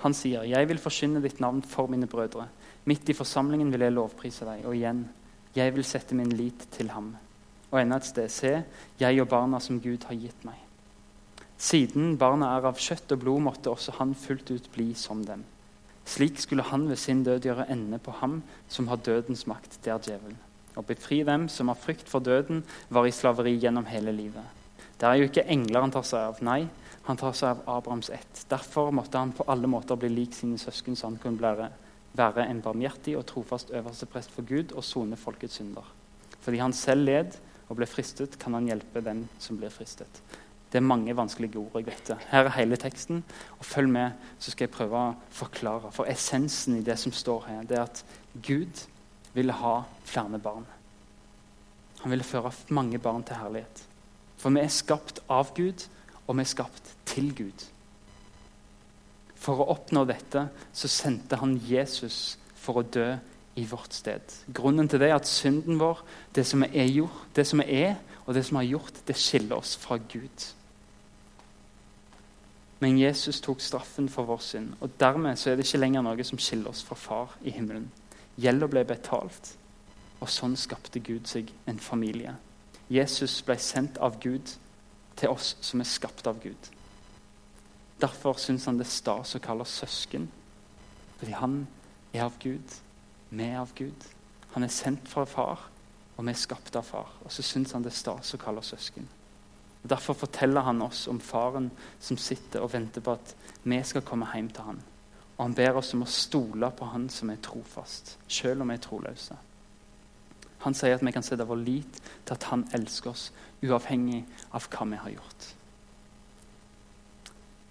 Han 0.00 0.14
sier, 0.14 0.44
'Jeg 0.44 0.68
vil 0.68 0.78
forkynne 0.78 1.20
ditt 1.20 1.40
navn 1.40 1.62
for 1.62 1.86
mine 1.86 2.06
brødre.' 2.06 2.48
'Midt 2.86 3.08
i 3.08 3.12
forsamlingen 3.12 3.72
vil 3.72 3.80
jeg 3.80 3.92
lovprise 3.92 4.44
deg.' 4.44 4.64
Og 4.64 4.76
igjen, 4.76 5.08
'Jeg 5.54 5.74
vil 5.74 5.84
sette 5.84 6.14
min 6.14 6.32
lit 6.32 6.68
til 6.70 6.90
ham.' 6.90 7.16
Og 7.70 7.80
enda 7.80 7.96
et 7.96 8.04
sted, 8.04 8.28
'Se, 8.28 8.64
jeg 9.00 9.20
og 9.20 9.28
barna 9.28 9.60
som 9.60 9.80
Gud 9.80 10.04
har 10.04 10.14
gitt 10.14 10.44
meg.' 10.44 10.64
Siden 11.58 12.16
barna 12.18 12.56
er 12.56 12.64
av 12.64 12.78
kjøtt 12.80 13.12
og 13.12 13.18
blod, 13.20 13.40
måtte 13.40 13.70
også 13.70 13.92
han 13.98 14.14
fullt 14.14 14.50
ut 14.50 14.70
bli 14.72 14.94
som 14.94 15.24
dem. 15.24 15.44
Slik 16.04 16.38
skulle 16.40 16.62
han 16.62 16.88
ved 16.88 16.96
sin 16.96 17.24
død 17.24 17.40
gjøre 17.44 17.70
ende 17.70 17.98
på 17.98 18.10
ham 18.10 18.42
som 18.68 18.88
har 18.88 18.96
dødens 18.96 19.46
makt, 19.46 19.78
det 19.84 19.92
er 19.92 19.98
djevelen. 19.98 20.38
Og 20.76 20.86
befri 20.86 21.22
dem 21.22 21.48
som 21.48 21.68
har 21.68 21.76
frykt 21.76 22.08
for 22.08 22.18
døden, 22.18 22.64
var 22.88 23.04
i 23.04 23.10
slaveri 23.10 23.58
gjennom 23.58 23.84
hele 23.84 24.12
livet. 24.12 24.44
Det 25.00 25.08
er 25.08 25.14
jo 25.20 25.28
ikke 25.28 25.46
engler 25.48 25.80
han 25.80 25.92
tar 25.92 26.04
seg 26.08 26.30
av, 26.30 26.40
nei, 26.40 26.68
han 27.06 27.16
tar 27.20 27.36
seg 27.36 27.50
av 27.50 27.76
Abrahams 27.76 28.10
ett. 28.10 28.44
Derfor 28.50 28.90
måtte 28.90 29.18
han 29.18 29.32
på 29.36 29.44
alle 29.48 29.68
måter 29.68 29.96
bli 30.00 30.08
lik 30.12 30.34
sine 30.34 30.58
søsken, 30.58 30.96
så 30.96 31.08
han 31.08 31.20
kunne 31.20 31.40
være, 31.40 31.70
være 32.16 32.48
en 32.50 32.62
barmhjertig 32.62 33.16
og 33.18 33.26
trofast 33.26 33.70
øverste 33.70 34.06
prest 34.06 34.30
for 34.34 34.46
Gud 34.46 34.72
og 34.72 34.84
sone 34.84 35.16
folkets 35.16 35.60
synder. 35.60 35.86
Fordi 36.40 36.58
han 36.58 36.72
selv 36.72 37.04
led 37.04 37.36
og 37.68 37.76
ble 37.78 37.86
fristet, 37.86 38.38
kan 38.38 38.54
han 38.54 38.66
hjelpe 38.66 39.02
dem 39.04 39.26
som 39.38 39.58
blir 39.58 39.70
fristet. 39.70 40.22
Det 40.70 40.78
er 40.78 40.86
mange 40.86 41.16
vanskelige 41.16 41.58
ord. 41.58 41.70
jeg 41.74 41.86
vet 41.86 42.16
Her 42.30 42.44
er 42.44 42.54
hele 42.54 42.76
teksten. 42.76 43.24
og 43.58 43.64
Følg 43.64 43.88
med, 43.88 44.10
så 44.38 44.50
skal 44.50 44.64
jeg 44.64 44.74
prøve 44.74 44.96
å 44.96 45.14
forklare. 45.30 45.90
For 45.92 46.06
essensen 46.06 46.78
i 46.78 46.82
det 46.82 46.98
som 46.98 47.12
står 47.12 47.46
her, 47.48 47.62
det 47.62 47.78
er 47.78 47.82
at 47.82 48.04
Gud 48.42 48.86
ville 49.34 49.52
ha 49.52 49.82
flere 50.04 50.38
barn. 50.38 50.66
Han 52.02 52.10
ville 52.10 52.24
føre 52.24 52.52
mange 52.68 52.98
barn 52.98 53.22
til 53.22 53.36
herlighet. 53.36 53.82
For 54.38 54.50
vi 54.50 54.60
er 54.60 54.72
skapt 54.72 55.20
av 55.28 55.50
Gud, 55.56 55.86
og 56.26 56.36
vi 56.36 56.40
er 56.40 56.54
skapt 56.54 56.94
til 57.04 57.34
Gud. 57.34 57.66
For 59.40 59.62
å 59.62 59.70
oppnå 59.72 60.04
dette 60.08 60.46
så 60.76 60.90
sendte 60.90 61.38
han 61.40 61.56
Jesus 61.64 62.36
for 62.60 62.80
å 62.80 62.86
dø 62.86 63.08
i 63.60 63.64
vårt 63.66 63.96
sted. 63.96 64.22
Grunnen 64.52 64.88
til 64.88 65.00
det 65.00 65.10
er 65.10 65.18
at 65.18 65.28
synden 65.28 65.80
vår, 65.80 66.02
det 66.36 66.44
som 66.46 66.62
er 66.66 66.88
gjort, 66.92 67.28
det 67.36 67.46
som 67.48 67.62
er, 67.64 67.96
og 68.26 68.34
det 68.36 68.44
som 68.46 68.60
er 68.60 68.68
gjort, 68.68 69.00
det 69.08 69.16
skiller 69.18 69.56
oss 69.58 69.74
fra 69.80 69.98
Gud. 70.12 70.46
Men 72.80 72.98
Jesus 73.00 73.40
tok 73.44 73.60
straffen 73.60 74.08
for 74.08 74.28
vår 74.28 74.44
synd, 74.44 74.74
og 74.80 74.92
dermed 75.00 75.36
så 75.36 75.50
er 75.50 75.58
det 75.58 75.66
ikke 75.66 75.82
lenger 75.82 76.04
noe 76.04 76.24
som 76.24 76.40
skiller 76.40 76.72
oss 76.72 76.84
fra 76.84 76.96
Far 76.96 77.34
i 77.44 77.52
himmelen. 77.52 77.90
Gjelda 78.40 78.68
ble 78.72 78.86
betalt, 78.88 79.54
og 80.20 80.30
sånn 80.32 80.56
skapte 80.56 81.02
Gud 81.04 81.28
seg 81.28 81.50
en 81.68 81.80
familie. 81.80 82.36
Jesus 82.88 83.40
ble 83.44 83.58
sendt 83.60 84.00
av 84.00 84.16
Gud 84.22 84.54
til 85.20 85.32
oss 85.32 85.54
som 85.60 85.80
er 85.82 85.88
skapt 85.88 86.28
av 86.28 86.40
Gud. 86.42 86.70
Derfor 88.00 88.38
syns 88.40 88.64
han 88.68 88.78
det 88.80 88.86
er 88.86 88.94
stas 88.94 89.34
å 89.36 89.42
kalle 89.42 89.66
oss 89.66 89.80
søsken. 89.82 90.28
Fordi 91.20 91.36
han 91.36 91.56
er 92.14 92.24
av 92.24 92.38
Gud, 92.40 92.76
vi 93.30 93.44
er 93.44 93.60
av 93.60 93.74
Gud. 93.76 94.06
Han 94.54 94.64
er 94.64 94.72
sendt 94.72 95.08
fra 95.08 95.26
far, 95.28 95.66
og 96.16 96.24
vi 96.24 96.32
er 96.32 96.40
skapt 96.40 96.76
av 96.76 96.86
far. 96.88 97.12
Og 97.24 97.32
så 97.32 97.44
syns 97.44 97.74
han 97.76 97.84
det 97.84 97.92
er 97.92 97.98
stas 98.00 98.34
å 98.34 98.40
kalle 98.40 98.62
oss 98.62 98.72
søsken. 98.74 99.08
Og 99.82 99.90
Derfor 99.92 100.16
forteller 100.16 100.64
han 100.64 100.82
oss 100.82 101.06
om 101.08 101.20
faren 101.20 101.70
som 102.00 102.18
sitter 102.20 102.64
og 102.64 102.72
venter 102.72 103.04
på 103.04 103.14
at 103.16 103.34
vi 103.62 103.78
skal 103.84 104.04
komme 104.06 104.28
hjem 104.32 104.50
til 104.52 104.66
han. 104.72 104.82
Og 105.36 105.44
han 105.46 105.56
ber 105.56 105.78
oss 105.80 105.94
om 105.96 106.04
å 106.04 106.10
stole 106.10 106.68
på 106.76 106.90
han 106.92 107.08
som 107.12 107.30
er 107.32 107.40
trofast, 107.40 108.16
selv 108.28 108.64
om 108.64 108.72
vi 108.72 108.76
er 108.76 108.84
troløse. 108.84 109.36
Han 110.66 110.76
sier 110.76 110.98
at 110.98 111.04
vi 111.04 111.12
kan 111.16 111.24
sette 111.24 111.46
vår 111.48 111.62
lit 111.62 112.02
til 112.28 112.34
at 112.34 112.44
han 112.50 112.66
elsker 112.76 113.14
oss, 113.14 113.30
uavhengig 113.64 114.26
av 114.52 114.66
hva 114.68 114.84
vi 114.90 114.98
har 115.00 115.14
gjort. 115.14 115.46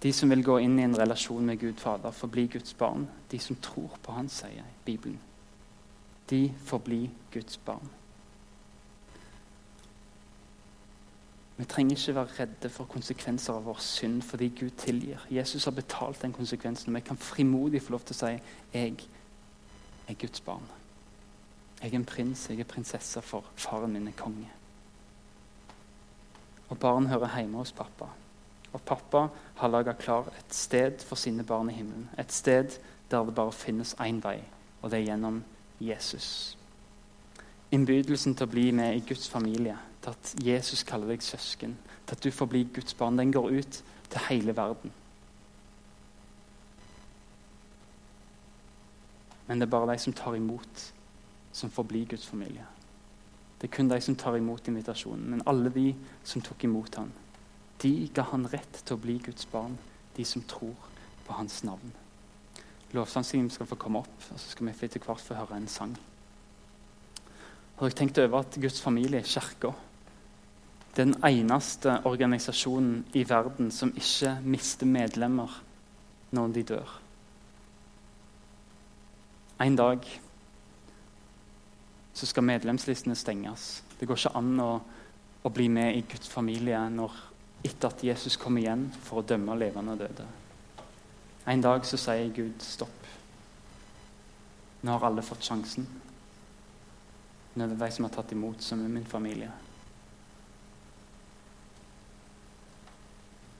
De 0.02 0.12
som 0.12 0.30
vil 0.32 0.44
gå 0.44 0.56
inn 0.64 0.78
i 0.78 0.84
en 0.86 0.96
relasjon 0.96 1.44
med 1.44 1.60
Gud 1.60 1.80
Fader, 1.80 2.10
får 2.10 2.28
bli 2.32 2.46
Guds 2.46 2.74
barn. 2.74 3.08
De 3.30 3.38
som 3.38 3.56
tror 3.60 3.98
på 4.02 4.12
Han, 4.16 4.28
sier 4.32 4.64
Bibelen. 4.84 5.18
De 6.30 6.52
får 6.64 6.78
bli 6.78 7.00
Guds 7.32 7.58
barn. 7.64 7.90
Vi 11.60 11.64
trenger 11.68 11.96
ikke 11.96 12.14
være 12.14 12.36
redde 12.38 12.68
for 12.72 12.88
konsekvenser 12.88 13.52
av 13.52 13.66
vår 13.68 13.82
synd 13.84 14.22
fordi 14.24 14.46
Gud 14.62 14.78
tilgir. 14.80 15.26
Jesus 15.28 15.66
har 15.68 15.74
betalt 15.76 16.22
den 16.22 16.32
konsekvensen, 16.32 16.88
og 16.88 16.96
vi 16.96 17.04
kan 17.04 17.20
frimodig 17.20 17.82
få 17.82 17.92
lov 17.92 18.06
til 18.08 18.16
å 18.16 18.20
si 18.22 18.30
jeg 18.72 18.94
er 20.08 20.16
Guds 20.16 20.40
barn. 20.40 20.64
Jeg 21.82 21.92
er 21.92 21.98
en 21.98 22.08
prins, 22.08 22.46
jeg 22.48 22.60
er 22.60 22.68
prinsesse, 22.68 23.20
for 23.20 23.44
faren 23.60 23.92
min 23.92 24.08
er 24.08 24.16
konge. 24.16 24.48
Og 26.70 26.78
barn 26.78 27.10
hører 27.12 27.36
hjemme 27.36 27.60
hos 27.60 27.76
pappa. 27.76 28.08
Og 28.72 28.82
pappa 28.86 29.26
har 29.58 29.68
laga 29.68 29.92
klar 29.98 30.30
et 30.38 30.54
sted 30.54 31.02
for 31.02 31.18
sine 31.18 31.44
barn 31.44 31.70
i 31.70 31.74
himmelen. 31.74 32.08
Et 32.18 32.32
sted 32.32 32.78
der 33.10 33.24
det 33.24 33.34
bare 33.34 33.52
finnes 33.52 33.94
én 33.98 34.20
vei, 34.22 34.38
og 34.82 34.90
det 34.90 35.00
er 35.00 35.08
gjennom 35.10 35.42
Jesus. 35.80 36.56
Innbydelsen 37.70 38.34
til 38.34 38.46
å 38.46 38.50
bli 38.50 38.70
med 38.74 38.96
i 38.96 39.04
Guds 39.08 39.28
familie, 39.30 39.76
til 40.02 40.14
at 40.14 40.34
Jesus 40.42 40.82
kaller 40.86 41.10
deg 41.10 41.22
søsken, 41.22 41.76
til 42.06 42.16
at 42.16 42.24
du 42.24 42.30
får 42.30 42.46
bli 42.50 42.64
Guds 42.74 42.94
barn, 42.94 43.18
den 43.18 43.32
går 43.32 43.50
ut 43.50 43.82
til 44.10 44.26
hele 44.28 44.56
verden. 44.56 44.92
Men 49.46 49.58
det 49.58 49.66
er 49.66 49.70
bare 49.70 49.92
de 49.92 49.98
som 49.98 50.14
tar 50.14 50.36
imot, 50.38 50.92
som 51.52 51.70
får 51.70 51.82
bli 51.90 52.04
Guds 52.10 52.26
familie. 52.26 52.66
Det 53.60 53.66
er 53.66 53.74
kun 53.74 53.90
de 53.90 54.00
som 54.00 54.16
tar 54.16 54.36
imot 54.38 54.68
invitasjonen. 54.68 55.24
Men 55.30 55.42
alle 55.46 55.72
de 55.74 55.88
som 56.24 56.42
tok 56.42 56.64
imot 56.64 56.94
ham, 56.96 57.10
de 57.82 57.92
ga 58.14 58.26
han 58.32 58.46
rett 58.52 58.82
til 58.84 58.96
å 58.96 59.00
bli 59.00 59.18
Guds 59.24 59.46
barn, 59.50 59.76
de 60.16 60.24
som 60.26 60.44
tror 60.48 60.76
på 61.26 61.36
hans 61.36 61.62
navn. 61.64 61.92
Lovsangsteamet 62.92 63.54
skal 63.54 63.68
få 63.70 63.78
komme 63.78 64.02
opp, 64.02 64.16
og 64.32 64.40
så 64.40 64.52
skal 64.52 64.66
vi 64.66 64.74
etter 64.74 65.02
hvert 65.04 65.22
få 65.22 65.38
høre 65.38 65.56
en 65.56 65.70
sang. 65.70 65.94
Har 67.78 67.88
dere 67.88 67.96
tenkt 67.96 68.18
over 68.20 68.42
at 68.42 68.58
Guds 68.60 68.80
familie, 68.82 69.22
Kirka, 69.24 69.70
den 70.96 71.14
eneste 71.24 72.00
organisasjonen 72.04 73.04
i 73.14 73.22
verden 73.24 73.70
som 73.72 73.94
ikke 73.96 74.34
mister 74.42 74.90
medlemmer 74.90 75.54
når 76.34 76.56
de 76.56 76.64
dør? 76.74 76.98
En 79.60 79.76
dag 79.76 80.04
så 82.16 82.26
skal 82.26 82.44
medlemslistene 82.44 83.16
stenges. 83.16 83.82
Det 84.00 84.08
går 84.08 84.18
ikke 84.18 84.36
an 84.36 84.54
å, 84.60 84.70
å 85.44 85.52
bli 85.52 85.68
med 85.72 85.96
i 85.96 86.04
Guds 86.10 86.28
familie 86.28 86.82
når, 86.92 87.16
etter 87.62 87.88
at 87.88 88.04
Jesus 88.04 88.38
kommer 88.40 88.62
igjen 88.62 88.86
for 89.04 89.20
å 89.20 89.26
dømme 89.26 89.56
levende 89.58 89.96
og 89.96 90.04
døde. 90.04 90.26
En 91.50 91.64
dag 91.64 91.84
så 91.88 91.98
sier 92.00 92.30
Gud 92.34 92.62
stopp. 92.64 93.08
Nå 94.80 94.92
har 94.94 95.10
alle 95.10 95.24
fått 95.24 95.44
sjansen. 95.44 95.86
Nå 97.54 97.64
er 97.64 97.72
det 97.72 97.80
de 97.80 97.90
som 97.92 98.06
har 98.06 98.14
tatt 98.14 98.32
imot, 98.32 98.62
som 98.62 98.80
er 98.84 98.92
min 98.92 99.08
familie. 99.08 99.50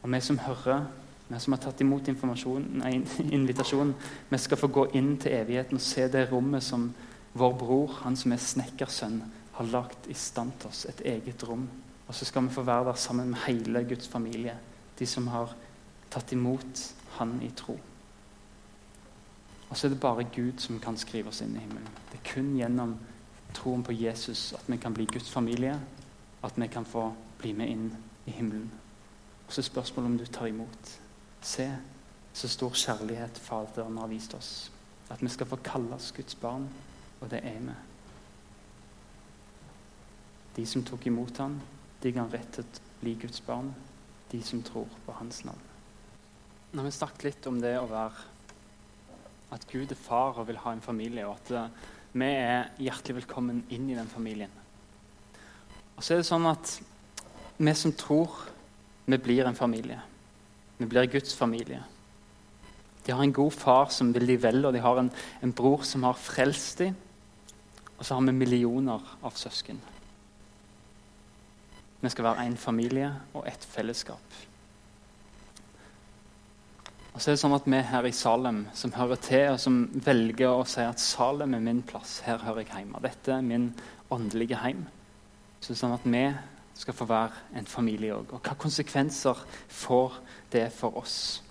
Og 0.01 0.09
vi 0.09 0.21
som 0.25 0.39
hører, 0.41 0.87
vi 1.29 1.41
som 1.43 1.55
har 1.55 1.61
tatt 1.61 1.81
imot 1.85 2.09
nei, 2.09 2.95
invitasjonen, 3.37 3.95
vi 4.31 4.39
skal 4.39 4.59
få 4.59 4.69
gå 4.69 4.87
inn 4.95 5.17
til 5.19 5.33
evigheten 5.33 5.77
og 5.77 5.85
se 5.85 6.09
det 6.09 6.31
rommet 6.31 6.65
som 6.65 6.89
vår 7.33 7.53
bror, 7.55 8.01
han 8.03 8.17
som 8.17 8.33
er 8.33 8.41
snekkersønn, 8.43 9.21
har 9.53 9.69
lagt 9.71 10.09
i 10.09 10.15
stand 10.15 10.53
til 10.59 10.71
oss. 10.71 10.87
Et 10.89 11.01
eget 11.01 11.45
rom. 11.47 11.69
Og 12.11 12.15
så 12.15 12.27
skal 12.27 12.43
vi 12.43 12.55
få 12.55 12.65
være 12.67 12.89
der 12.89 12.99
sammen 12.99 13.29
med 13.31 13.39
hele 13.47 13.85
Guds 13.85 14.09
familie. 14.09 14.57
De 14.99 15.07
som 15.07 15.29
har 15.31 15.53
tatt 16.11 16.33
imot 16.35 16.95
Han 17.21 17.37
i 17.43 17.51
tro. 17.55 17.77
Og 19.69 19.77
så 19.77 19.87
er 19.87 19.91
det 19.91 20.01
bare 20.01 20.25
Gud 20.25 20.59
som 20.59 20.81
kan 20.81 20.97
skrive 20.97 21.29
oss 21.29 21.41
inn 21.45 21.55
i 21.55 21.63
himmelen. 21.63 21.87
Det 22.11 22.19
er 22.19 22.33
kun 22.33 22.57
gjennom 22.57 22.97
troen 23.55 23.83
på 23.87 23.93
Jesus 23.93 24.53
at 24.59 24.67
vi 24.67 24.77
kan 24.77 24.95
bli 24.95 25.07
Guds 25.07 25.31
familie, 25.31 25.79
at 26.43 26.59
vi 26.59 26.67
kan 26.67 26.85
få 26.85 27.13
bli 27.39 27.53
med 27.53 27.69
inn 27.69 27.89
i 28.27 28.31
himmelen. 28.31 28.71
Og 29.47 29.53
så 29.53 29.61
er 29.61 29.71
spørsmålet 29.71 30.11
om 30.11 30.19
du 30.19 30.27
tar 30.27 30.51
imot. 30.51 30.95
Se 31.43 31.71
så 32.35 32.49
stor 32.49 32.75
kjærlighet 32.75 33.39
Faderen 33.39 33.99
har 33.99 34.11
vist 34.11 34.35
oss. 34.35 34.73
At 35.11 35.23
vi 35.23 35.29
skal 35.29 35.47
få 35.47 35.57
kalles 35.57 36.13
Guds 36.17 36.35
barn 36.35 36.69
og 37.21 37.31
det 37.31 37.45
er 37.45 37.61
vi. 37.61 37.75
De 40.57 40.67
som 40.67 40.83
tok 40.85 41.07
imot 41.07 41.39
ham, 41.39 41.61
de 42.01 42.13
kan 42.13 42.31
rett 42.33 42.53
til 42.55 42.65
å 42.65 42.83
bli 43.01 43.15
Guds 43.21 43.43
barn. 43.45 43.73
De 44.31 44.41
som 44.47 44.63
tror 44.63 44.89
på 45.07 45.15
hans 45.19 45.43
navn. 45.45 45.67
Nå 46.71 46.81
har 46.81 46.87
vi 46.87 46.95
snakket 46.95 47.27
litt 47.27 47.49
om 47.51 47.59
det 47.61 47.75
å 47.81 47.89
være 47.91 48.29
At 49.51 49.65
Gud 49.67 49.91
er 49.91 49.99
far 49.99 50.37
og 50.39 50.47
vil 50.47 50.61
ha 50.63 50.71
en 50.71 50.85
familie, 50.85 51.25
og 51.27 51.41
at 51.41 51.49
eh, 51.59 51.87
vi 52.13 52.27
er 52.39 52.69
hjertelig 52.79 53.17
velkommen 53.17 53.65
inn 53.75 53.89
i 53.91 53.97
den 53.97 54.07
familien. 54.07 54.53
Og 55.97 56.05
så 56.07 56.15
er 56.15 56.21
det 56.21 56.29
sånn 56.29 56.47
at 56.47 56.77
vi 57.59 57.75
som 57.75 57.91
tror, 57.99 58.37
vi 59.11 59.19
blir 59.19 59.49
en 59.51 59.59
familie. 59.59 59.99
Vi 60.79 60.87
blir 60.87 61.11
Guds 61.11 61.35
familie. 61.35 61.83
De 63.03 63.11
har 63.11 63.25
en 63.27 63.35
god 63.35 63.53
far 63.59 63.91
som 63.91 64.15
vil 64.15 64.31
de 64.31 64.39
vel, 64.39 64.63
og 64.63 64.73
de 64.77 64.85
har 64.87 65.03
en, 65.03 65.11
en 65.43 65.53
bror 65.53 65.83
som 65.83 66.07
har 66.07 66.15
frelst 66.15 66.85
dem. 66.85 66.95
Og 67.99 68.07
så 68.07 68.15
har 68.15 68.23
vi 68.31 68.39
millioner 68.39 69.03
av 69.27 69.35
søsken. 69.35 69.83
Vi 72.01 72.09
skal 72.09 72.25
være 72.25 72.47
én 72.49 72.57
familie 72.57 73.11
og 73.35 73.45
ett 73.49 73.65
fellesskap. 73.65 74.39
Og 77.11 77.21
så 77.21 77.31
er 77.31 77.35
det 77.35 77.41
sånn 77.43 77.57
at 77.57 77.67
Vi 77.69 77.81
her 77.83 78.07
i 78.07 78.13
Salem 78.15 78.63
som 78.75 78.93
hører 78.95 79.19
til, 79.21 79.51
og 79.53 79.59
som 79.61 79.83
velger 79.93 80.55
å 80.55 80.65
si 80.65 80.81
at 80.81 81.03
Salem 81.03 81.55
er 81.55 81.61
min 81.65 81.83
plass, 81.83 82.21
her 82.25 82.39
hører 82.39 82.63
jeg 82.65 82.73
hjemme. 82.73 83.03
Dette 83.03 83.35
er 83.35 83.43
min 83.43 83.75
åndelige 84.11 84.57
heim. 84.63 84.87
Så 85.61 85.73
det 85.73 85.77
er 85.77 85.83
sånn 85.83 85.99
at 85.99 86.07
vi 86.07 86.25
skal 86.81 86.97
få 86.97 87.05
være 87.11 87.59
en 87.61 87.69
familie 87.69 88.15
òg. 88.17 88.33
Og 88.33 88.41
hva 88.41 88.55
konsekvenser 88.57 89.43
får 89.69 90.17
det 90.55 90.71
for 90.73 90.97
oss? 90.97 91.43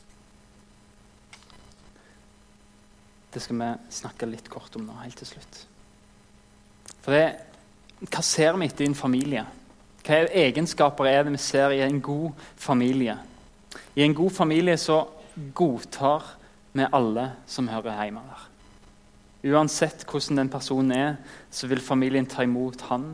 Det 3.30 3.44
skal 3.44 3.60
vi 3.60 3.70
snakke 3.94 4.26
litt 4.26 4.50
kort 4.50 4.74
om 4.80 4.88
nå, 4.88 4.96
helt 5.04 5.20
til 5.22 5.36
slutt. 5.36 5.62
For 7.04 7.14
det, 7.14 7.28
Hva 8.00 8.22
ser 8.24 8.56
vi 8.56 8.66
etter 8.66 8.86
i 8.86 8.90
en 8.90 8.96
familie? 8.96 9.44
Hva 10.06 10.24
egenskaper 10.28 11.10
er 11.10 11.26
det 11.26 11.34
vi 11.36 11.42
ser 11.44 11.74
i 11.76 11.82
en 11.86 12.00
god 12.02 12.32
familie? 12.58 13.18
I 13.96 14.04
en 14.06 14.16
god 14.16 14.32
familie 14.32 14.78
så 14.80 15.04
godtar 15.56 16.36
vi 16.74 16.88
alle 16.94 17.32
som 17.50 17.68
hører 17.68 18.00
hjemme 18.04 18.24
der. 18.28 18.46
Uansett 19.50 20.04
hvordan 20.08 20.42
den 20.42 20.52
personen 20.52 20.92
er, 20.92 21.16
så 21.52 21.68
vil 21.68 21.82
familien 21.82 22.28
ta 22.28 22.44
imot 22.44 22.82
han 22.90 23.14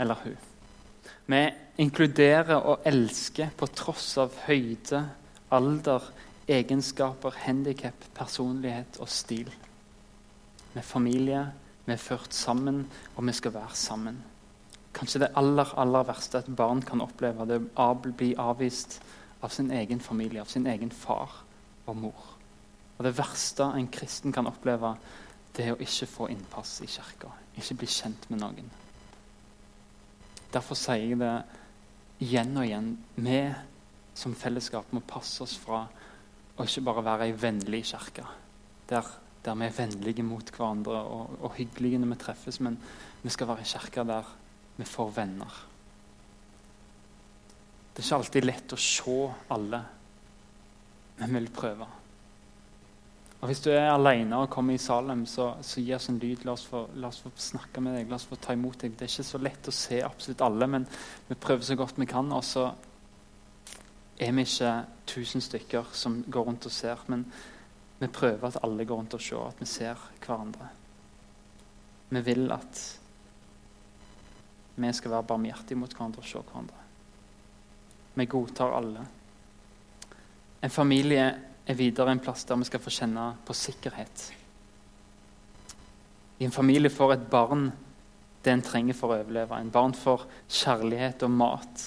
eller 0.00 0.18
hun. 0.24 0.36
Vi 1.30 1.40
inkluderer 1.82 2.58
og 2.58 2.86
elsker 2.86 3.50
på 3.56 3.66
tross 3.74 4.12
av 4.18 4.34
høyde, 4.46 5.04
alder, 5.50 6.04
egenskaper, 6.50 7.34
handikap, 7.46 8.06
personlighet 8.14 8.98
og 9.00 9.10
stil. 9.10 9.50
Vi 10.70 10.78
er 10.78 10.86
familie 10.86 11.44
vi 11.90 11.96
er 11.96 11.98
ført 11.98 12.34
sammen, 12.34 12.84
og 13.16 13.26
vi 13.26 13.32
skal 13.34 13.54
være 13.54 13.74
sammen. 13.74 14.20
Kanskje 14.96 15.22
det 15.22 15.32
aller 15.38 15.70
aller 15.78 16.06
verste 16.08 16.40
et 16.40 16.50
barn 16.56 16.82
kan 16.82 17.02
oppleve, 17.04 17.46
det 17.46 17.60
å 17.78 17.92
bli 18.02 18.32
avvist 18.38 18.98
av 19.42 19.52
sin 19.54 19.70
egen 19.70 20.00
familie, 20.00 20.42
av 20.42 20.50
sin 20.50 20.66
egen 20.66 20.90
far 20.90 21.42
og 21.86 21.96
mor. 21.96 22.26
Og 22.98 23.04
Det 23.04 23.16
verste 23.16 23.70
en 23.74 23.88
kristen 23.88 24.32
kan 24.32 24.46
oppleve, 24.50 24.94
det 25.56 25.64
er 25.66 25.74
å 25.74 25.80
ikke 25.80 26.06
få 26.06 26.28
innpass 26.30 26.80
i 26.84 26.90
kirka. 26.90 27.30
Ikke 27.56 27.78
bli 27.80 27.88
kjent 27.90 28.28
med 28.30 28.42
noen. 28.42 28.68
Derfor 30.52 30.78
sier 30.78 31.06
jeg 31.06 31.18
det 31.18 31.32
igjen 32.20 32.52
og 32.58 32.66
igjen. 32.66 32.92
Vi 33.14 33.40
som 34.14 34.34
fellesskap 34.34 34.92
må 34.92 35.00
passe 35.06 35.42
oss 35.42 35.56
fra 35.58 35.86
å 36.58 36.66
ikke 36.66 36.84
bare 36.84 37.06
være 37.06 37.28
ei 37.30 37.34
vennlig 37.38 37.86
kirke, 37.92 38.26
der 38.90 39.06
der 39.44 39.54
vi 39.56 39.64
er 39.64 39.72
vennlige 39.72 40.22
mot 40.22 40.50
hverandre 40.52 40.98
og, 41.00 41.36
og 41.40 41.54
hyggelige 41.56 41.98
når 41.98 42.12
vi 42.12 42.18
treffes, 42.20 42.60
men 42.60 42.76
vi 43.22 43.32
skal 43.32 43.48
være 43.48 43.64
i 43.64 43.70
kirke 43.70 44.04
der 44.04 44.28
vi 44.80 44.88
får 44.88 45.10
venner. 45.12 45.56
Det 47.92 48.00
er 48.00 48.06
ikke 48.06 48.18
alltid 48.22 48.46
lett 48.46 48.72
å 48.72 48.78
se 48.80 49.16
alle, 49.52 49.80
men 51.18 51.34
vi 51.34 51.36
vil 51.36 51.50
prøve. 51.52 51.88
Og 53.40 53.48
Hvis 53.48 53.60
du 53.64 53.70
er 53.72 53.90
alene 53.90 54.36
og 54.40 54.50
kommer 54.52 54.76
i 54.76 54.80
Salem, 54.80 55.26
så, 55.28 55.50
så 55.64 55.80
gi 55.80 55.94
oss 55.96 56.10
en 56.12 56.18
lyd. 56.20 56.44
La 56.44 56.52
oss, 56.52 56.64
få, 56.68 56.82
la 57.00 57.08
oss, 57.08 57.22
få, 57.24 57.32
snakke 57.40 57.80
med 57.84 57.96
deg, 57.96 58.08
la 58.08 58.16
oss 58.16 58.26
få 58.28 58.36
ta 58.40 58.56
imot 58.56 58.82
deg. 58.82 58.96
Det 58.96 59.04
er 59.04 59.12
ikke 59.12 59.28
så 59.30 59.40
lett 59.40 59.68
å 59.68 59.74
se 59.74 60.00
absolutt 60.04 60.44
alle, 60.44 60.68
men 60.68 60.88
vi 61.28 61.36
prøver 61.40 61.64
så 61.64 61.76
godt 61.80 62.00
vi 62.00 62.08
kan. 62.08 62.32
Og 62.36 62.44
så 62.44 62.66
er 64.20 64.36
vi 64.36 64.44
ikke 64.44 64.74
tusen 65.08 65.44
stykker 65.44 65.92
som 65.96 66.22
går 66.28 66.48
rundt 66.48 66.68
og 66.68 66.76
ser. 66.76 67.04
men 67.08 67.24
vi 68.00 68.08
prøver 68.08 68.48
at 68.48 68.62
alle 68.64 68.84
går 68.88 68.96
rundt 68.96 69.14
og 69.14 69.20
ser, 69.20 69.44
at 69.44 69.60
vi 69.60 69.66
ser 69.68 70.08
hverandre. 70.24 70.68
Vi 72.10 72.24
vil 72.24 72.52
at 72.52 72.80
vi 74.80 74.92
skal 74.96 75.14
være 75.14 75.28
barmhjertige 75.28 75.78
mot 75.78 75.92
hverandre 75.92 76.22
og 76.22 76.28
se 76.28 76.40
hverandre. 76.40 76.86
Vi 78.14 78.26
godtar 78.26 78.74
alle. 78.76 79.04
En 80.62 80.72
familie 80.72 81.26
er 81.66 81.78
videre 81.78 82.12
en 82.12 82.22
plass 82.22 82.44
der 82.48 82.58
vi 82.60 82.68
skal 82.68 82.82
få 82.82 82.92
kjenne 82.92 83.26
på 83.46 83.56
sikkerhet. 83.56 84.26
I 86.40 86.48
en 86.48 86.54
familie 86.54 86.90
får 86.92 87.14
et 87.14 87.30
barn 87.30 87.70
det 88.44 88.52
en 88.52 88.62
trenger 88.64 88.96
for 88.96 89.12
å 89.12 89.20
overleve. 89.20 89.58
En 89.60 89.72
barn 89.72 89.92
får 89.96 90.24
kjærlighet 90.48 91.26
og 91.26 91.32
mat. 91.36 91.82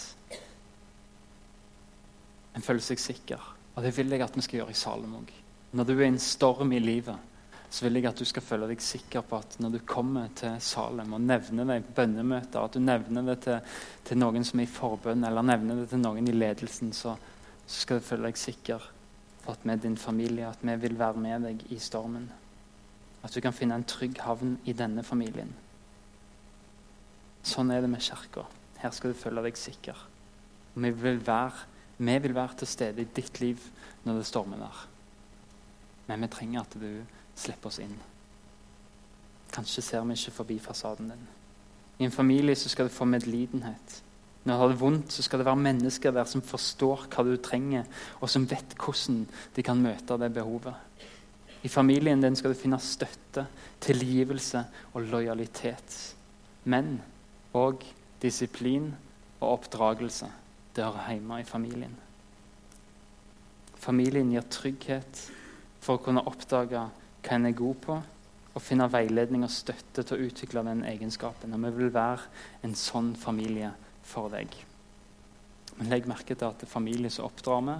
En 2.53 2.61
føler 2.61 2.83
seg 2.85 3.01
sikker. 3.01 3.41
Og 3.73 3.81
det 3.81 3.95
vil 3.97 4.13
jeg 4.13 4.21
at 4.21 4.35
vi 4.37 4.45
skal 4.45 4.61
gjøre 4.61 4.75
i 4.75 4.77
Salem 4.77 5.15
òg. 5.17 5.31
Når 5.73 5.87
du 5.89 5.93
er 5.95 6.05
i 6.05 6.11
en 6.11 6.21
storm 6.21 6.75
i 6.77 6.81
livet, 6.81 7.17
så 7.73 7.87
vil 7.87 7.97
jeg 7.97 8.05
at 8.05 8.19
du 8.21 8.25
skal 8.29 8.45
føle 8.45 8.67
deg 8.69 8.81
sikker 8.85 9.23
på 9.25 9.39
at 9.41 9.55
når 9.63 9.71
du 9.73 9.79
kommer 9.89 10.27
til 10.37 10.59
Salem 10.61 11.15
og 11.17 11.23
nevner 11.25 11.65
det 11.65 11.77
i 11.79 11.93
bønnemøter, 11.97 12.59
at 12.61 12.75
du 12.75 12.83
nevner 12.83 13.25
det 13.31 13.37
til, 13.47 13.71
til, 14.05 14.19
noen 14.21 14.45
som 14.45 14.61
er 14.61 14.67
i 14.67 14.69
forbønn, 14.69 15.25
eller 15.25 15.45
nevner 15.47 15.81
det 15.81 15.87
til 15.89 16.03
noen 16.03 16.29
i 16.29 16.35
ledelsen, 16.35 16.91
så, 16.93 17.15
så 17.65 17.79
skal 17.81 17.97
du 17.97 18.05
føle 18.05 18.29
deg 18.29 18.37
sikker 18.37 18.85
på 19.41 19.55
at 19.55 19.65
vi 19.65 19.73
er 19.73 19.81
din 19.81 19.97
familie, 19.97 20.51
at 20.51 20.61
vi 20.61 20.75
vil 20.83 20.99
være 20.99 21.23
med 21.23 21.47
deg 21.47 21.63
i 21.73 21.79
stormen. 21.81 22.27
At 23.25 23.33
du 23.33 23.41
kan 23.41 23.57
finne 23.57 23.79
en 23.79 23.87
trygg 23.89 24.21
havn 24.21 24.59
i 24.69 24.77
denne 24.77 25.01
familien. 25.07 25.49
Sånn 27.43 27.73
er 27.73 27.81
det 27.81 27.89
med 27.89 28.05
Kirka. 28.05 28.45
Her 28.83 28.93
skal 28.93 29.15
du 29.15 29.17
føle 29.17 29.41
deg 29.47 29.57
sikker. 29.57 29.97
Vi 30.77 30.93
vil, 30.93 31.19
være, 31.25 31.65
vi 31.97 32.21
vil 32.21 32.37
være 32.37 32.61
til 32.61 32.69
stede 32.69 33.01
i 33.01 33.09
ditt 33.17 33.41
liv 33.41 33.65
når 34.05 34.21
det 34.21 34.29
stormer 34.29 34.61
der. 34.61 34.85
Men 36.05 36.21
vi 36.27 36.31
trenger 36.37 36.67
at 36.67 36.77
du 36.77 36.89
slipper 37.35 37.71
oss 37.71 37.79
inn. 37.83 37.95
Kanskje 39.53 39.83
ser 39.85 40.05
vi 40.07 40.17
ikke 40.17 40.37
forbi 40.39 40.57
fasaden 40.59 41.11
din. 41.13 41.27
I 41.99 42.07
en 42.07 42.15
familie 42.15 42.55
så 42.57 42.69
skal 42.69 42.89
du 42.89 42.93
få 42.93 43.05
medlidenhet. 43.05 44.01
Når 44.43 44.53
du 44.53 44.59
har 44.59 44.71
det 44.71 44.79
vondt, 44.79 45.11
så 45.13 45.23
skal 45.23 45.39
det 45.39 45.45
være 45.47 45.61
mennesker 45.63 46.11
der 46.11 46.27
som 46.27 46.41
forstår 46.43 47.05
hva 47.13 47.23
du 47.23 47.35
trenger, 47.37 47.85
og 48.19 48.29
som 48.29 48.47
vet 48.49 48.75
hvordan 48.75 49.23
de 49.55 49.63
kan 49.63 49.79
møte 49.79 50.17
det 50.19 50.33
behovet. 50.35 50.75
I 51.63 51.71
familien 51.71 52.19
din 52.21 52.35
skal 52.35 52.51
du 52.51 52.59
finne 52.59 52.79
støtte, 52.83 53.45
tilgivelse 53.79 54.65
og 54.93 55.05
lojalitet. 55.07 55.95
Men 56.65 56.97
òg 57.55 57.85
disiplin 58.23 58.89
og 59.39 59.59
oppdragelse. 59.59 60.27
Det 60.75 60.83
hører 60.83 61.13
hjemme 61.13 61.39
i 61.39 61.47
familien. 61.47 61.95
Familien 63.79 64.31
gir 64.31 64.43
trygghet 64.51 65.23
for 65.83 65.99
å 65.99 66.03
kunne 66.03 66.23
oppdage 66.27 66.83
hva 67.23 67.37
en 67.37 67.47
er 67.47 67.55
god 67.57 67.79
på, 67.83 67.97
og 68.53 68.61
finne 68.61 68.85
veiledning 68.91 69.45
og 69.45 69.51
støtte 69.51 70.03
til 70.03 70.17
å 70.17 70.27
utvikle 70.27 70.63
den 70.67 70.83
egenskapen. 70.85 71.55
Og 71.55 71.63
vi 71.65 71.71
vil 71.79 71.93
være 71.93 72.27
en 72.67 72.75
sånn 72.77 73.13
familie 73.17 73.71
for 74.05 74.29
deg. 74.33 74.53
Men 75.79 75.89
legg 75.89 76.05
merke 76.09 76.35
til 76.35 76.45
at 76.45 76.61
det 76.61 76.67
er 76.67 76.75
familie 76.75 77.09
som 77.13 77.25
oppdrar 77.25 77.63
vi, 77.65 77.77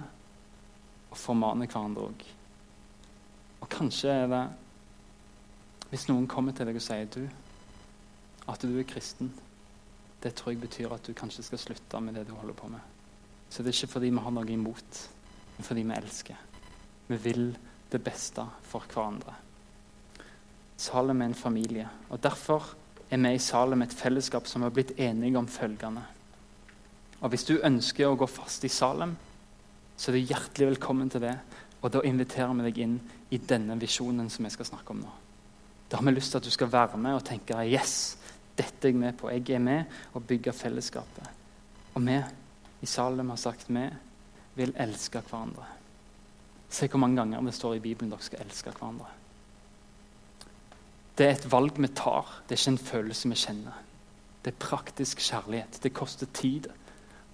og 1.12 1.20
formaner 1.20 1.70
hverandre 1.70 2.08
òg. 2.08 2.24
Og 3.62 3.70
kanskje 3.70 4.12
er 4.12 4.28
det 4.32 4.44
Hvis 5.90 6.08
noen 6.08 6.24
kommer 6.26 6.50
til 6.50 6.66
deg 6.66 6.74
og 6.80 6.82
sier 6.82 7.06
du, 7.06 7.20
at 8.50 8.64
du 8.66 8.72
er 8.80 8.86
kristen, 8.88 9.28
det 10.24 10.32
tror 10.34 10.50
jeg 10.50 10.62
betyr 10.64 10.90
at 10.90 11.06
du 11.06 11.12
kanskje 11.14 11.44
skal 11.46 11.60
slutte 11.60 12.00
med 12.02 12.16
det 12.18 12.24
du 12.26 12.32
holder 12.34 12.56
på 12.58 12.66
med. 12.72 12.80
Så 13.46 13.62
det 13.62 13.70
er 13.70 13.76
ikke 13.76 13.92
fordi 13.92 14.10
vi 14.10 14.24
har 14.24 14.34
noe 14.34 14.50
imot, 14.50 14.98
men 15.54 15.68
fordi 15.68 15.84
vi 15.86 15.94
elsker. 15.94 16.40
Vi 17.06 17.18
vil 17.28 17.44
det 17.94 18.02
beste 18.04 18.44
for 18.66 18.84
hverandre. 18.90 19.34
Salem 20.76 21.22
er 21.22 21.30
en 21.30 21.38
familie. 21.38 21.88
og 22.10 22.22
Derfor 22.22 22.74
er 23.10 23.20
vi 23.22 23.34
i 23.34 23.38
Salem 23.38 23.82
et 23.82 23.94
fellesskap 23.94 24.46
som 24.50 24.62
har 24.62 24.74
blitt 24.74 24.98
enige 24.98 25.38
om 25.38 25.48
følgende. 25.48 26.02
Og 27.20 27.30
Hvis 27.30 27.44
du 27.44 27.60
ønsker 27.62 28.08
å 28.08 28.16
gå 28.18 28.26
fast 28.26 28.64
i 28.64 28.68
Salem, 28.68 29.16
så 29.96 30.10
er 30.10 30.16
du 30.16 30.32
hjertelig 30.32 30.74
velkommen 30.74 31.10
til 31.10 31.22
det. 31.22 31.36
Og 31.80 31.92
da 31.92 32.02
inviterer 32.04 32.52
vi 32.58 32.66
deg 32.66 32.80
inn 32.82 32.98
i 33.30 33.38
denne 33.38 33.76
visjonen 33.80 34.30
som 34.30 34.44
vi 34.44 34.50
skal 34.50 34.66
snakke 34.66 34.90
om 34.92 35.04
nå. 35.04 35.12
Da 35.88 36.00
har 36.00 36.04
vi 36.04 36.14
lyst 36.16 36.32
til 36.32 36.40
at 36.40 36.48
du 36.48 36.50
skal 36.50 36.72
være 36.72 36.98
med 36.98 37.14
og 37.14 37.24
tenke 37.24 37.60
yes, 37.68 38.16
dette 38.56 38.88
er 38.88 38.92
jeg 38.92 38.98
med 38.98 39.16
på. 39.18 39.30
Jeg 39.30 39.46
er 39.54 39.62
med 39.62 39.84
og 40.14 40.26
bygger 40.26 40.56
fellesskapet. 40.56 41.28
Og 41.94 42.02
vi 42.02 42.18
i 42.82 42.86
Salem 42.86 43.30
har 43.30 43.40
sagt 43.40 43.70
vi 43.70 43.86
vil 44.58 44.74
elske 44.80 45.22
hverandre. 45.22 45.66
Se 46.74 46.88
hvor 46.90 46.98
mange 46.98 47.20
ganger 47.20 47.44
det 47.46 47.54
står 47.54 47.76
i 47.76 47.84
Bibelen 47.84 48.10
dere 48.10 48.24
skal 48.24 48.42
elske 48.42 48.72
hverandre. 48.74 49.10
Det 51.14 51.26
er 51.28 51.36
et 51.36 51.50
valg 51.52 51.76
vi 51.78 51.90
tar, 51.94 52.40
det 52.48 52.56
er 52.56 52.62
ikke 52.62 52.72
en 52.72 52.86
følelse 52.88 53.30
vi 53.30 53.38
kjenner. 53.38 53.76
Det 54.42 54.50
er 54.52 54.60
praktisk 54.60 55.22
kjærlighet. 55.22 55.78
Det 55.82 55.94
koster 55.94 56.26
tid. 56.34 56.66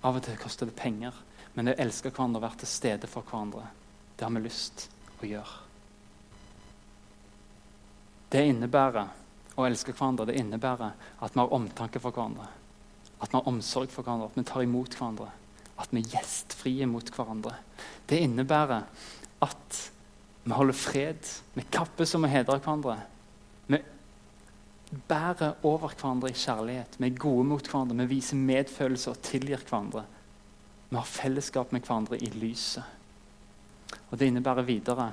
Av 0.04 0.16
og 0.16 0.22
til 0.24 0.36
koster 0.38 0.68
det 0.68 0.76
penger. 0.76 1.16
Men 1.54 1.66
det 1.66 1.78
å 1.78 1.82
elske 1.86 2.12
hverandre 2.12 2.38
og 2.38 2.44
være 2.44 2.60
til 2.60 2.70
stede 2.70 3.08
for 3.10 3.26
hverandre, 3.26 3.64
det 4.16 4.26
har 4.26 4.34
vi 4.36 4.42
lyst 4.44 4.86
å 5.18 5.26
gjøre. 5.26 5.56
Det 8.30 8.44
innebærer 8.46 9.08
å 9.58 9.66
elske 9.66 9.94
hverandre 9.96 10.28
det 10.28 10.38
innebærer 10.38 10.92
at 11.18 11.34
vi 11.34 11.40
har 11.40 11.56
omtanke 11.56 12.02
for 12.02 12.14
hverandre. 12.14 12.46
At 13.18 13.32
vi 13.32 13.40
har 13.40 13.48
omsorg 13.50 13.90
for 13.90 14.06
hverandre, 14.06 14.30
at 14.30 14.38
vi 14.38 14.46
tar 14.52 14.64
imot 14.64 14.94
hverandre. 14.94 15.30
At 15.80 15.90
vi 15.90 16.04
er 16.04 16.14
gjestfrie 16.14 16.86
mot 16.86 17.10
hverandre. 17.16 17.56
Det 18.06 18.20
innebærer 18.22 18.86
at 19.44 19.80
vi 20.44 20.56
holder 20.56 20.76
fred. 20.76 21.32
Vi 21.54 21.64
kappes 21.72 22.14
om 22.16 22.26
å 22.26 22.30
hedre 22.30 22.58
hverandre. 22.58 22.98
Vi 23.70 23.78
bærer 25.06 25.60
over 25.62 25.92
hverandre 25.94 26.32
i 26.32 26.38
kjærlighet. 26.38 26.96
Vi 26.98 27.06
er 27.06 27.18
gode 27.22 27.46
mot 27.46 27.66
hverandre. 27.66 27.98
Vi 28.02 28.16
viser 28.16 28.40
medfølelse 28.40 29.12
og 29.12 29.20
tilgir 29.22 29.62
hverandre. 29.62 30.04
Vi 30.90 30.98
har 30.98 31.06
fellesskap 31.06 31.72
med 31.72 31.84
hverandre 31.86 32.18
i 32.18 32.30
lyset. 32.34 32.96
Og 34.10 34.18
Det 34.18 34.26
innebærer 34.26 34.66
videre 34.66 35.12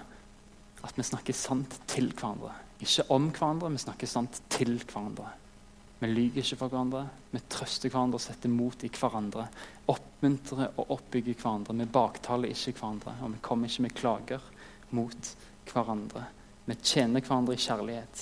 at 0.84 0.98
vi 0.98 1.06
snakker 1.06 1.34
sant 1.34 1.80
til 1.90 2.10
hverandre. 2.14 2.56
Ikke 2.82 3.06
om 3.14 3.30
hverandre, 3.30 3.72
vi 3.74 3.82
snakker 3.82 4.10
sant 4.10 4.42
til 4.50 4.78
hverandre. 4.80 5.30
Vi 5.98 6.08
lyver 6.08 6.44
ikke 6.44 6.60
for 6.60 6.70
hverandre, 6.70 7.08
vi 7.34 7.40
trøster 7.50 7.90
hverandre 7.90 8.20
og 8.20 8.22
setter 8.22 8.52
mot 8.54 8.84
i 8.86 8.90
hverandre. 8.94 9.48
Oppmuntrer 9.90 10.76
og 10.78 10.92
oppbygger 10.94 11.40
hverandre. 11.40 11.74
Vi 11.80 11.88
baktaler 11.90 12.54
ikke 12.54 12.76
hverandre, 12.78 13.16
og 13.26 13.32
vi 13.34 13.40
kommer 13.42 13.72
ikke 13.72 13.86
med 13.88 13.96
klager 13.98 14.44
mot 14.94 15.32
hverandre. 15.72 16.28
Vi 16.68 16.76
tjener 16.84 17.24
hverandre 17.26 17.56
i 17.58 17.64
kjærlighet. 17.64 18.22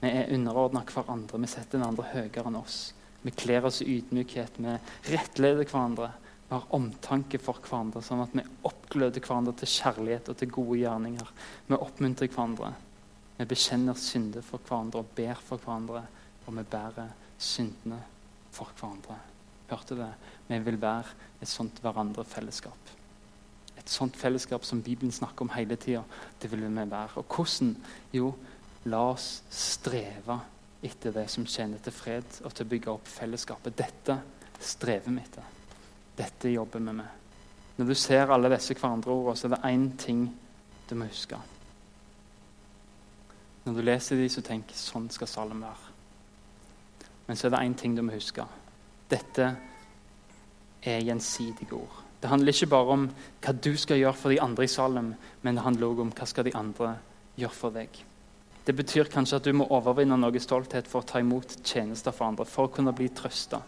Vi 0.00 0.08
er 0.08 0.32
underordna 0.32 0.80
hverandre. 0.88 1.42
Vi 1.42 1.50
setter 1.52 1.76
den 1.76 1.88
andre 1.90 2.06
høyere 2.14 2.48
enn 2.48 2.56
oss. 2.62 2.78
Vi 3.20 3.32
kler 3.36 3.66
oss 3.68 3.82
i 3.84 3.98
ydmykhet. 3.98 4.56
Vi 4.56 4.76
rettleder 5.12 5.66
hverandre. 5.68 6.12
Vi 6.48 6.54
har 6.56 6.70
omtanke 6.74 7.38
for 7.38 7.60
hverandre, 7.60 8.00
sånn 8.02 8.22
at 8.24 8.32
vi 8.34 8.46
oppgløder 8.66 9.20
hverandre 9.20 9.52
til 9.60 9.70
kjærlighet 9.70 10.32
og 10.32 10.38
til 10.40 10.54
gode 10.54 10.78
gjerninger. 10.80 11.34
Vi 11.68 11.76
oppmuntrer 11.76 12.32
hverandre. 12.32 12.72
Vi 13.36 13.48
bekjenner 13.52 14.00
synder 14.00 14.44
for 14.46 14.64
hverandre 14.64 15.04
og 15.04 15.12
ber 15.18 15.44
for 15.44 15.60
hverandre. 15.60 16.06
Og 16.50 16.56
vi 16.56 16.66
bærer 16.66 17.14
syndene 17.38 18.00
for 18.50 18.72
hverandre. 18.74 19.16
Hørte 19.70 19.96
det? 19.96 20.12
Vi 20.48 20.58
vil 20.66 20.80
være 20.82 21.14
et 21.40 21.48
sånt 21.48 21.78
hverandre-fellesskap. 21.80 22.94
Et 23.78 23.90
sånt 23.90 24.18
fellesskap 24.18 24.66
som 24.66 24.82
Bibelen 24.82 25.14
snakker 25.14 25.46
om 25.46 25.52
hele 25.54 25.78
tida. 25.78 26.02
Det 26.42 26.50
vil 26.50 26.66
vi 26.66 26.90
være. 26.90 27.22
Og 27.22 27.36
hvordan? 27.36 27.76
Jo, 28.12 28.34
La 28.88 29.00
oss 29.10 29.42
streve 29.52 30.38
etter 30.80 31.12
det 31.12 31.26
som 31.28 31.44
tjener 31.44 31.82
til 31.84 31.92
fred 31.92 32.38
og 32.40 32.54
til 32.54 32.64
å 32.64 32.70
bygge 32.70 32.92
opp 32.94 33.08
fellesskapet. 33.12 33.76
Dette 33.76 34.16
strever 34.56 35.12
vi 35.12 35.20
etter. 35.20 35.50
Dette 36.16 36.52
jobber 36.52 36.80
vi 36.80 36.94
med. 37.02 37.18
Når 37.76 37.90
du 37.90 37.94
ser 37.96 38.32
alle 38.32 38.48
disse 38.52 38.76
hverandreordene, 38.76 39.36
så 39.36 39.48
er 39.48 39.54
det 39.54 39.60
én 39.68 39.86
ting 40.00 40.24
du 40.88 40.94
må 40.96 41.08
huske. 41.10 41.36
Når 43.66 43.76
du 43.76 43.84
leser 43.84 44.16
de, 44.16 44.28
så 44.32 44.44
tenk 44.44 44.72
sånn 44.76 45.10
skal 45.12 45.28
Salem 45.28 45.60
være. 45.64 45.89
Men 47.30 47.38
så 47.38 47.46
er 47.46 47.52
det 47.54 47.58
én 47.62 47.74
ting 47.78 47.92
du 47.94 48.02
må 48.02 48.16
huske. 48.16 48.42
Dette 49.06 49.44
er 50.82 51.04
gjensidige 51.06 51.76
ord. 51.78 52.00
Det 52.18 52.26
handler 52.26 52.50
ikke 52.50 52.66
bare 52.72 52.96
om 52.96 53.04
hva 53.38 53.52
du 53.54 53.76
skal 53.78 54.00
gjøre 54.00 54.18
for 54.18 54.34
de 54.34 54.40
andre 54.42 54.66
i 54.66 54.72
Salem, 54.72 55.12
men 55.42 55.54
det 55.54 55.62
handler 55.62 55.92
også 55.92 56.02
om 56.08 56.10
hva 56.18 56.26
skal 56.26 56.48
de 56.48 56.54
andre 56.58 56.88
gjøre 57.38 57.54
for 57.54 57.76
deg. 57.76 58.00
Det 58.66 58.74
betyr 58.76 59.12
kanskje 59.12 59.38
at 59.38 59.46
du 59.46 59.54
må 59.54 59.68
overvinne 59.70 60.18
noe 60.18 60.42
stolthet 60.42 60.90
for 60.90 61.04
å 61.04 61.06
ta 61.06 61.22
imot 61.22 61.60
tjenester 61.62 62.10
for 62.10 62.32
andre, 62.32 62.50
for 62.50 62.66
å 62.66 62.74
kunne 62.74 62.96
bli 62.98 63.12
trøsta. 63.14 63.62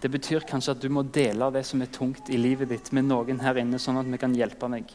Det 0.00 0.08
betyr 0.08 0.48
kanskje 0.48 0.72
at 0.72 0.80
du 0.80 0.88
må 0.88 1.04
dele 1.04 1.52
det 1.52 1.66
som 1.68 1.84
er 1.84 1.92
tungt 1.92 2.32
i 2.32 2.40
livet 2.40 2.72
ditt, 2.72 2.94
med 2.96 3.12
noen 3.12 3.44
her 3.44 3.60
inne, 3.60 3.76
sånn 3.76 4.00
at 4.00 4.08
vi 4.08 4.24
kan 4.24 4.34
hjelpe 4.40 4.72
deg. 4.72 4.88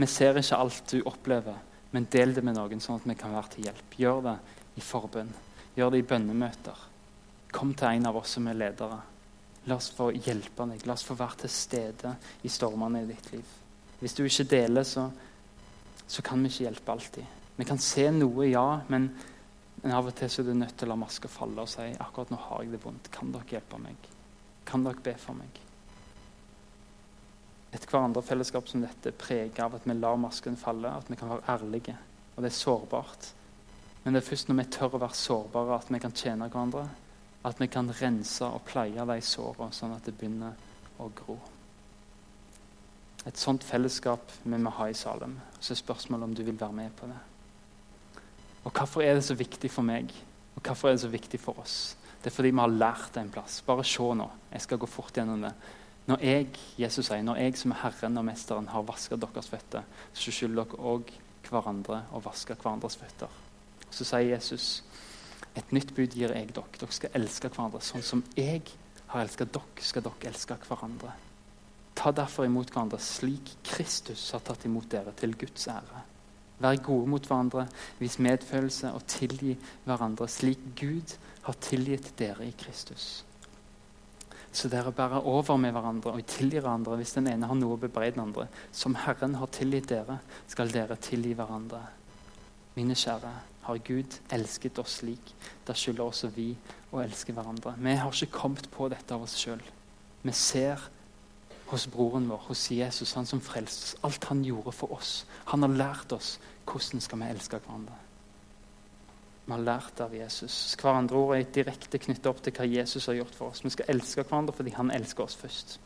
Vi 0.00 0.08
ser 0.08 0.40
ikke 0.40 0.64
alt 0.64 0.88
du 0.88 1.02
opplever, 1.04 1.60
men 1.92 2.08
del 2.16 2.32
det 2.32 2.48
med 2.48 2.56
noen, 2.56 2.80
sånn 2.80 3.02
at 3.02 3.10
vi 3.12 3.20
kan 3.20 3.36
være 3.36 3.58
til 3.58 3.68
hjelp. 3.68 4.00
Gjør 4.00 4.24
det 4.30 4.38
i 4.80 4.84
forbønn. 4.84 5.36
Gjør 5.76 5.92
det 5.92 6.00
i 6.00 6.08
bønnemøter. 6.08 6.82
Kom 7.52 7.74
til 7.76 7.88
en 7.92 8.08
av 8.08 8.16
oss 8.16 8.36
som 8.36 8.48
er 8.48 8.56
ledere. 8.56 8.98
La 9.66 9.76
oss 9.76 9.90
få 9.92 10.10
hjelpe 10.14 10.66
deg. 10.70 10.84
La 10.86 10.94
oss 10.96 11.04
få 11.06 11.16
være 11.18 11.42
til 11.44 11.52
stede 11.52 12.12
i 12.46 12.50
stormene 12.52 13.02
i 13.02 13.08
ditt 13.10 13.32
liv. 13.34 13.54
Hvis 14.00 14.14
du 14.16 14.24
ikke 14.24 14.48
deler, 14.50 14.84
så, 14.86 15.08
så 16.06 16.24
kan 16.24 16.42
vi 16.42 16.52
ikke 16.52 16.66
hjelpe 16.68 16.92
alltid. 16.92 17.36
Vi 17.56 17.64
kan 17.64 17.80
se 17.80 18.10
noe, 18.12 18.48
ja, 18.50 18.66
men, 18.92 19.08
men 19.82 19.94
av 19.96 20.10
og 20.10 20.16
til 20.16 20.30
så 20.30 20.42
er 20.42 20.50
du 20.50 20.58
nødt 20.58 20.76
til 20.76 20.88
å 20.88 20.92
la 20.92 20.98
maska 21.00 21.30
falle 21.32 21.64
og 21.64 21.70
si 21.72 21.86
akkurat 21.92 22.32
nå 22.32 22.40
har 22.48 22.64
jeg 22.64 22.74
det 22.74 22.82
vondt. 22.82 23.12
Kan 23.12 23.32
dere 23.32 23.56
hjelpe 23.56 23.80
meg? 23.80 24.10
Kan 24.68 24.84
dere 24.84 25.02
be 25.02 25.16
for 25.20 25.38
meg? 25.38 25.62
Et 27.76 27.88
hverandre-fellesskap 27.90 28.68
som 28.70 28.84
dette 28.84 29.12
preger 29.16 29.64
av 29.64 29.76
at 29.76 29.88
vi 29.88 29.96
lar 29.96 30.20
masken 30.20 30.56
falle, 30.60 30.92
at 30.92 31.08
vi 31.10 31.18
kan 31.18 31.32
være 31.32 31.56
ærlige. 31.56 31.96
Og 32.36 32.44
det 32.44 32.52
er 32.52 32.56
sårbart. 32.56 33.32
Men 34.06 34.14
det 34.14 34.20
er 34.20 34.28
først 34.28 34.46
når 34.46 34.60
vi 34.60 34.64
tør 34.70 34.92
å 34.94 34.98
være 35.02 35.18
sårbare, 35.18 35.76
at 35.80 35.88
vi 35.90 35.98
kan 35.98 36.12
tjene 36.14 36.46
hverandre. 36.46 36.84
At 37.42 37.58
vi 37.58 37.66
kan 37.66 37.88
rense 37.90 38.46
og 38.46 38.62
pleie 38.68 39.02
de 39.10 39.14
sårene, 39.18 39.74
sånn 39.74 39.94
at 39.96 40.06
det 40.06 40.12
begynner 40.14 40.52
å 41.02 41.08
gro. 41.10 41.34
Et 43.26 43.40
sånt 43.42 43.64
fellesskap 43.66 44.30
vi 44.44 44.60
må 44.62 44.70
ha 44.76 44.86
i 44.86 44.94
Salem. 44.94 45.32
Så 45.58 45.74
er 45.74 45.80
spørsmålet 45.80 46.28
om 46.28 46.36
du 46.38 46.44
vil 46.46 46.60
være 46.60 46.76
med 46.76 46.94
på 46.94 47.08
det. 47.10 47.16
Og 48.62 48.70
hvorfor 48.70 49.02
er 49.02 49.18
det 49.18 49.24
så 49.26 49.34
viktig 49.34 49.70
for 49.74 49.86
meg, 49.88 50.14
og 50.54 50.62
hvorfor 50.62 50.92
er 50.92 50.94
det 50.94 51.02
så 51.02 51.10
viktig 51.10 51.40
for 51.42 51.58
oss? 51.58 51.96
Det 52.22 52.30
er 52.30 52.36
fordi 52.36 52.52
vi 52.54 52.62
har 52.62 52.76
lært 52.76 53.10
det 53.14 53.24
en 53.24 53.32
plass. 53.34 53.58
Bare 53.66 53.86
se 53.90 54.06
nå. 54.20 54.28
Jeg 54.52 54.62
skal 54.68 54.78
gå 54.82 54.90
fort 54.90 55.18
gjennom 55.18 55.42
det. 55.48 55.50
Når 56.06 56.22
jeg 56.22 56.46
Jesus 56.78 57.08
sier, 57.08 57.26
når 57.26 57.42
jeg 57.42 57.58
som 57.58 57.74
er 57.74 57.82
Herren 57.82 58.22
og 58.22 58.28
Mesteren 58.30 58.70
har 58.70 58.86
vasket 58.86 59.18
deres 59.26 59.50
føtter, 59.50 59.82
så 60.14 60.30
skylder 60.30 60.62
dere 60.62 60.94
òg 60.94 61.10
hverandre 61.50 62.04
å 62.14 62.22
vaske 62.22 62.54
hverandres 62.54 62.98
føtter. 63.02 63.42
Så 63.90 64.04
sier 64.04 64.34
Jesus 64.34 64.82
et 65.56 65.70
nytt 65.72 65.94
bud 65.96 66.12
gir 66.12 66.34
jeg 66.34 66.50
dere. 66.52 66.66
Dere 66.76 66.92
skal 66.92 67.14
elske 67.16 67.48
hverandre. 67.48 67.80
Sånn 67.84 68.04
som 68.04 68.24
jeg 68.36 68.64
har 69.12 69.22
elsket 69.22 69.54
dere, 69.54 69.84
skal 69.84 70.04
dere 70.04 70.32
elske 70.32 70.58
hverandre. 70.66 71.14
Ta 71.96 72.12
derfor 72.12 72.44
imot 72.44 72.72
hverandre 72.74 73.00
slik 73.00 73.54
Kristus 73.64 74.28
har 74.36 74.44
tatt 74.44 74.66
imot 74.68 74.90
dere, 74.92 75.14
til 75.16 75.32
Guds 75.38 75.64
ære. 75.72 76.02
Vær 76.60 76.76
gode 76.84 77.08
mot 77.12 77.24
hverandre, 77.24 77.66
vis 78.00 78.18
medfølelse 78.22 78.92
og 78.96 79.04
tilgi 79.08 79.56
hverandre 79.84 80.28
slik 80.28 80.60
Gud 80.76 81.16
har 81.48 81.56
tilgitt 81.60 82.14
dere 82.18 82.46
i 82.48 82.54
Kristus. 82.56 83.24
Så 84.56 84.70
dere 84.72 84.92
bærer 84.96 85.26
over 85.28 85.58
med 85.60 85.74
hverandre 85.76 86.14
og 86.16 86.28
tilgir 86.32 86.64
hverandre 86.64 86.96
hvis 86.96 87.12
den 87.18 87.28
ene 87.28 87.48
har 87.48 87.58
noe 87.58 87.76
å 87.76 87.80
bebreide 87.80 88.16
den 88.16 88.24
andre. 88.24 88.46
Som 88.72 88.96
Herren 88.96 89.36
har 89.36 89.52
tilgitt 89.52 89.90
dere, 89.92 90.16
skal 90.48 90.72
dere 90.72 90.96
tilgi 90.96 91.34
hverandre. 91.36 91.82
Mine 92.76 92.96
kjære, 92.96 93.32
har 93.66 93.82
Gud 93.84 94.18
elsket 94.32 94.78
oss 94.82 95.00
slik, 95.00 95.32
da 95.66 95.74
skylder 95.76 96.06
også 96.06 96.30
vi 96.34 96.52
å 96.94 97.02
elske 97.02 97.34
hverandre. 97.36 97.74
Vi 97.78 97.96
har 97.98 98.12
ikke 98.12 98.38
kommet 98.38 98.70
på 98.72 98.88
dette 98.92 99.14
av 99.14 99.26
oss 99.26 99.36
sjøl. 99.40 99.62
Vi 100.22 100.34
ser 100.34 100.80
hos 101.70 101.86
broren 101.90 102.28
vår, 102.30 102.44
hos 102.48 102.68
Jesus, 102.70 103.14
han 103.18 103.26
som 103.26 103.42
frelste 103.42 103.96
oss, 103.96 104.02
alt 104.06 104.28
han 104.30 104.44
gjorde 104.46 104.74
for 104.74 104.94
oss. 104.96 105.24
Han 105.52 105.66
har 105.66 105.74
lært 105.74 106.14
oss 106.14 106.36
hvordan 106.66 107.02
skal 107.02 107.22
vi 107.22 107.30
elske 107.30 107.60
hverandre. 107.62 107.96
Vi 109.46 109.54
har 109.54 109.62
lært 109.62 110.00
av 110.02 110.14
Jesus. 110.14 110.74
Hverandre 110.80 111.18
ord 111.18 111.36
er 111.36 111.50
direkte 111.54 112.00
knyttet 112.02 112.26
opp 112.26 112.40
til 112.42 112.54
hva 112.56 112.66
Jesus 112.66 113.06
har 113.06 113.20
gjort 113.20 113.34
for 113.38 113.52
oss. 113.52 113.62
Vi 113.62 113.70
skal 113.74 113.92
elske 113.94 114.24
hverandre 114.24 114.54
fordi 114.56 114.74
han 114.74 114.90
elsker 114.94 115.26
oss 115.26 115.38
først. 115.38 115.76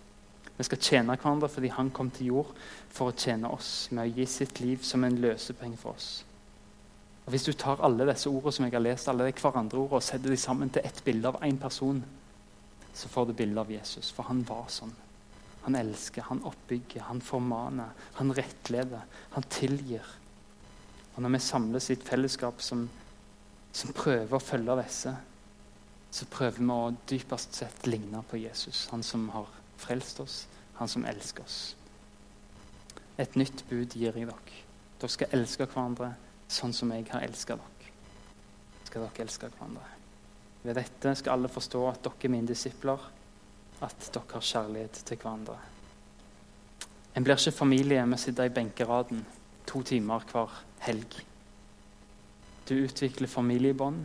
Vi 0.56 0.64
skal 0.64 0.80
tjene 0.80 1.16
hverandre 1.16 1.48
fordi 1.48 1.72
han 1.72 1.92
kom 1.96 2.08
til 2.12 2.32
jord 2.34 2.54
for 2.88 3.10
å 3.10 3.16
tjene 3.16 3.52
oss 3.52 3.88
med 3.92 4.06
å 4.06 4.18
gi 4.18 4.26
sitt 4.28 4.60
liv 4.60 4.84
som 4.84 5.04
en 5.04 5.20
løsepenge 5.20 5.80
for 5.80 5.96
oss. 5.96 6.08
Og 7.30 7.34
Hvis 7.36 7.44
du 7.46 7.52
tar 7.52 7.78
alle 7.86 8.08
disse 8.08 8.26
ordene 8.26 8.50
som 8.50 8.64
jeg 8.66 8.72
har 8.74 8.82
lest, 8.82 9.08
alle 9.08 9.28
de 9.28 9.32
hverandre-ordene 9.38 9.98
og 10.00 10.02
setter 10.02 10.32
de 10.32 10.36
sammen 10.36 10.70
til 10.74 10.82
ett 10.82 10.96
bilde 11.06 11.30
av 11.30 11.36
én 11.46 11.60
person, 11.62 12.00
så 12.90 13.08
får 13.08 13.26
du 13.28 13.32
bilde 13.38 13.60
av 13.60 13.68
Jesus. 13.70 14.08
For 14.10 14.26
han 14.26 14.40
var 14.48 14.64
sånn. 14.66 14.90
Han 15.62 15.76
elsker, 15.78 16.24
han 16.26 16.40
oppbygger, 16.42 17.04
han 17.06 17.20
formaner, 17.22 17.92
han 18.16 18.34
rettleder, 18.34 19.04
han 19.30 19.46
tilgir. 19.46 20.08
Og 21.14 21.22
Når 21.22 21.30
vi 21.36 21.40
samles 21.44 21.86
i 21.90 21.92
et 21.92 22.06
fellesskap 22.08 22.64
som, 22.66 22.82
som 23.72 23.92
prøver 23.94 24.34
å 24.34 24.42
følge 24.42 24.76
disse, 24.80 25.12
så 26.10 26.26
prøver 26.34 26.58
vi 26.58 26.66
å 26.74 26.96
dypest 27.12 27.54
sett 27.60 27.86
ligne 27.86 28.24
på 28.26 28.40
Jesus. 28.42 28.88
Han 28.90 29.06
som 29.06 29.28
har 29.36 29.46
frelst 29.78 30.18
oss, 30.18 30.40
han 30.80 30.90
som 30.90 31.06
elsker 31.06 31.46
oss. 31.46 31.60
Et 33.22 33.38
nytt 33.38 33.62
bud 33.70 33.94
gir 33.94 34.18
jeg 34.18 34.26
dere. 34.26 34.58
Dere 34.98 35.14
skal 35.14 35.38
elske 35.38 35.68
hverandre 35.70 36.10
sånn 36.50 36.74
som 36.74 36.90
jeg 36.94 37.06
har 37.12 37.24
elska 37.24 37.56
dere. 37.58 37.90
Skal 38.88 39.06
dere 39.06 39.24
elske 39.24 39.50
hverandre. 39.50 39.86
Ved 40.62 40.76
dette 40.76 41.14
skal 41.16 41.38
alle 41.38 41.50
forstå 41.52 41.82
at 41.88 42.02
dere 42.04 42.26
er 42.28 42.34
mine 42.34 42.50
disipler, 42.50 43.04
at 43.80 44.08
dere 44.12 44.34
har 44.34 44.48
kjærlighet 44.50 45.02
til 45.08 45.20
hverandre. 45.20 45.58
En 47.16 47.26
blir 47.26 47.38
ikke 47.38 47.56
familie 47.56 48.04
med 48.06 48.18
å 48.18 48.22
sitte 48.22 48.46
i 48.46 48.54
benkeraden 48.54 49.24
to 49.66 49.82
timer 49.86 50.24
hver 50.30 50.52
helg. 50.84 51.20
Du 52.68 52.76
utvikler 52.76 53.30
familiebånd 53.30 54.04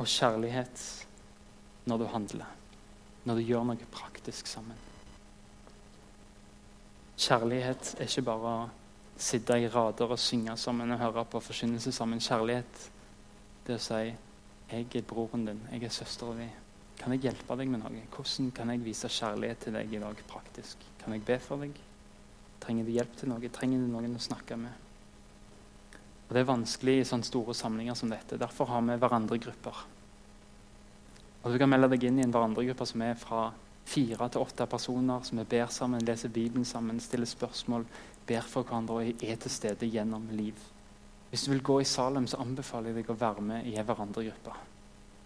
og 0.00 0.08
kjærlighet 0.08 0.84
når 1.88 2.00
du 2.00 2.06
handler, 2.08 2.48
når 3.24 3.40
du 3.40 3.48
gjør 3.48 3.68
noe 3.68 3.90
praktisk 3.92 4.48
sammen. 4.48 4.78
Kjærlighet 7.20 7.94
er 7.98 8.08
ikke 8.08 8.26
bare 8.26 8.54
sitte 9.16 9.56
i 9.60 9.68
rader 9.68 10.10
og 10.10 10.18
synge 10.18 10.56
sammen 10.58 10.90
og 10.90 10.98
høre 10.98 11.24
på 11.30 11.40
forkynnelse 11.40 11.92
sammen. 11.94 12.20
Kjærlighet 12.20 12.90
det 13.66 13.76
å 13.76 13.80
si 13.80 14.14
'Jeg 14.70 14.96
er 14.96 15.02
broren 15.02 15.44
din. 15.46 15.60
Jeg 15.72 15.84
er 15.84 15.88
søsteren 15.88 16.38
din. 16.38 16.50
Kan 16.98 17.12
jeg 17.12 17.20
hjelpe 17.20 17.56
deg 17.56 17.68
med 17.68 17.80
noe? 17.80 18.02
Hvordan 18.10 18.50
kan 18.50 18.70
jeg 18.70 18.84
vise 18.84 19.08
kjærlighet 19.08 19.58
til 19.58 19.72
deg 19.72 19.92
i 19.92 19.98
dag 19.98 20.16
praktisk? 20.28 20.76
Kan 21.02 21.12
jeg 21.12 21.24
be 21.24 21.38
for 21.38 21.56
deg? 21.56 21.72
Trenger 22.60 22.84
du 22.84 22.90
hjelp 22.90 23.16
til 23.16 23.28
noe? 23.28 23.48
Trenger 23.48 23.78
du 23.78 23.86
noen 23.92 24.16
å 24.16 24.22
snakke 24.22 24.56
med? 24.56 24.72
Og 26.28 26.34
Det 26.34 26.40
er 26.40 26.44
vanskelig 26.44 27.00
i 27.00 27.04
sånne 27.04 27.24
store 27.24 27.54
samlinger 27.54 27.94
som 27.94 28.10
dette. 28.10 28.38
Derfor 28.38 28.66
har 28.66 28.80
vi 28.80 28.96
hverandre-grupper. 28.96 29.84
Og 31.44 31.52
Du 31.52 31.58
kan 31.58 31.68
melde 31.68 31.90
deg 31.90 32.04
inn 32.04 32.18
i 32.18 32.22
en 32.22 32.32
hverandre-gruppe 32.32 32.86
som 32.86 33.02
er 33.02 33.14
fra 33.14 33.52
fire 33.84 34.28
til 34.30 34.40
åtte 34.40 34.66
personer, 34.66 35.20
som 35.22 35.38
vi 35.38 35.44
ber 35.44 35.66
sammen, 35.66 36.04
leser 36.04 36.28
Bibelen 36.28 36.64
sammen, 36.64 37.00
stiller 37.00 37.26
spørsmål, 37.26 37.84
ber 38.26 38.46
for 38.48 38.64
hverandre 38.64 39.00
og 39.00 39.24
er 39.24 39.36
til 39.40 39.52
stede 39.52 39.88
gjennom 39.90 40.28
liv. 40.32 40.58
Hvis 41.30 41.44
du 41.44 41.50
vil 41.50 41.62
gå 41.66 41.80
i 41.80 41.88
Salem, 41.88 42.26
så 42.30 42.38
anbefaler 42.42 42.92
jeg 42.92 43.02
deg 43.02 43.10
å 43.10 43.18
være 43.18 43.42
med 43.42 43.66
i 43.66 43.74
en 43.74 43.86
hverandregruppe. 43.88 44.52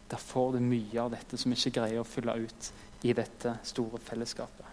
Der 0.09 0.23
får 0.23 0.55
du 0.55 0.63
mye 0.65 1.03
av 1.03 1.11
dette 1.13 1.37
som 1.37 1.53
ikke 1.53 1.75
greier 1.81 2.01
å 2.01 2.09
fylle 2.09 2.33
ut 2.41 2.71
i 3.05 3.13
dette 3.13 3.59
store 3.69 4.01
fellesskapet. 4.01 4.65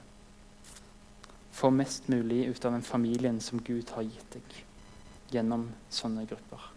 Få 1.56 1.72
mest 1.76 2.08
mulig 2.12 2.46
ut 2.48 2.66
av 2.66 2.72
den 2.76 2.86
familien 2.88 3.42
som 3.44 3.60
Gud 3.64 3.92
har 3.96 4.08
gitt 4.08 4.38
deg, 4.38 4.56
gjennom 5.36 5.68
sånne 5.92 6.24
grupper. 6.30 6.72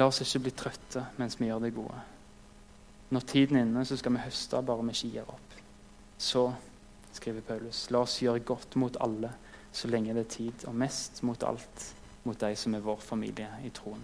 La 0.00 0.08
oss 0.08 0.22
ikke 0.24 0.46
bli 0.46 0.56
trøtte 0.56 1.04
mens 1.20 1.36
vi 1.40 1.50
gjør 1.50 1.66
det 1.66 1.74
gode. 1.76 2.00
Når 3.12 3.28
tiden 3.28 3.58
er 3.58 3.66
inne, 3.66 3.84
så 3.84 3.96
skal 4.00 4.16
vi 4.16 4.24
høste 4.24 4.64
bare 4.64 4.84
vi 4.88 4.96
ikke 4.96 5.12
gir 5.12 5.28
opp. 5.28 5.56
Så, 6.16 6.46
skriver 7.12 7.44
Paulus, 7.44 7.84
la 7.92 8.00
oss 8.06 8.20
gjøre 8.24 8.44
godt 8.48 8.78
mot 8.80 8.96
alle 9.04 9.34
så 9.72 9.88
lenge 9.88 10.14
det 10.14 10.26
er 10.26 10.32
tid, 10.36 10.66
og 10.68 10.74
mest 10.76 11.22
mot 11.22 11.42
alt 11.42 11.86
mot 12.22 12.38
de 12.38 12.54
som 12.56 12.74
er 12.74 12.84
vår 12.84 13.00
familie 13.02 13.48
i 13.66 13.70
troen. 13.74 14.02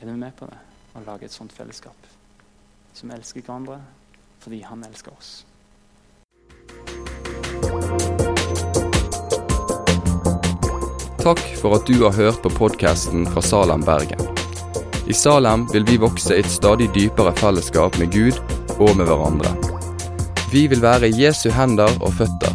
Er 0.00 0.06
du 0.06 0.14
med 0.14 0.36
på 0.38 0.46
det? 0.46 0.58
Å 0.94 1.04
lage 1.06 1.26
et 1.26 1.34
sånt 1.34 1.52
fellesskap 1.52 2.08
som 2.94 3.10
elsker 3.14 3.44
hverandre 3.44 3.78
fordi 4.42 4.62
han 4.62 4.84
elsker 4.86 5.14
oss. 5.14 5.30
Takk 11.18 11.42
for 11.60 11.76
at 11.76 11.88
du 11.90 11.98
har 12.04 12.14
hørt 12.14 12.38
på 12.44 12.52
podkasten 12.54 13.26
fra 13.28 13.42
Salem, 13.42 13.82
Bergen. 13.84 14.22
I 15.10 15.16
Salem 15.16 15.66
vil 15.72 15.84
vi 15.88 15.98
vokse 16.00 16.36
i 16.36 16.44
et 16.44 16.50
stadig 16.52 16.88
dypere 16.94 17.34
fellesskap 17.36 17.98
med 17.98 18.14
Gud 18.14 18.38
og 18.78 18.94
med 18.96 19.08
hverandre. 19.10 19.52
Vi 20.52 20.66
vil 20.70 20.80
være 20.80 21.10
Jesu 21.12 21.50
hender 21.52 21.90
og 22.00 22.14
føtter, 22.20 22.54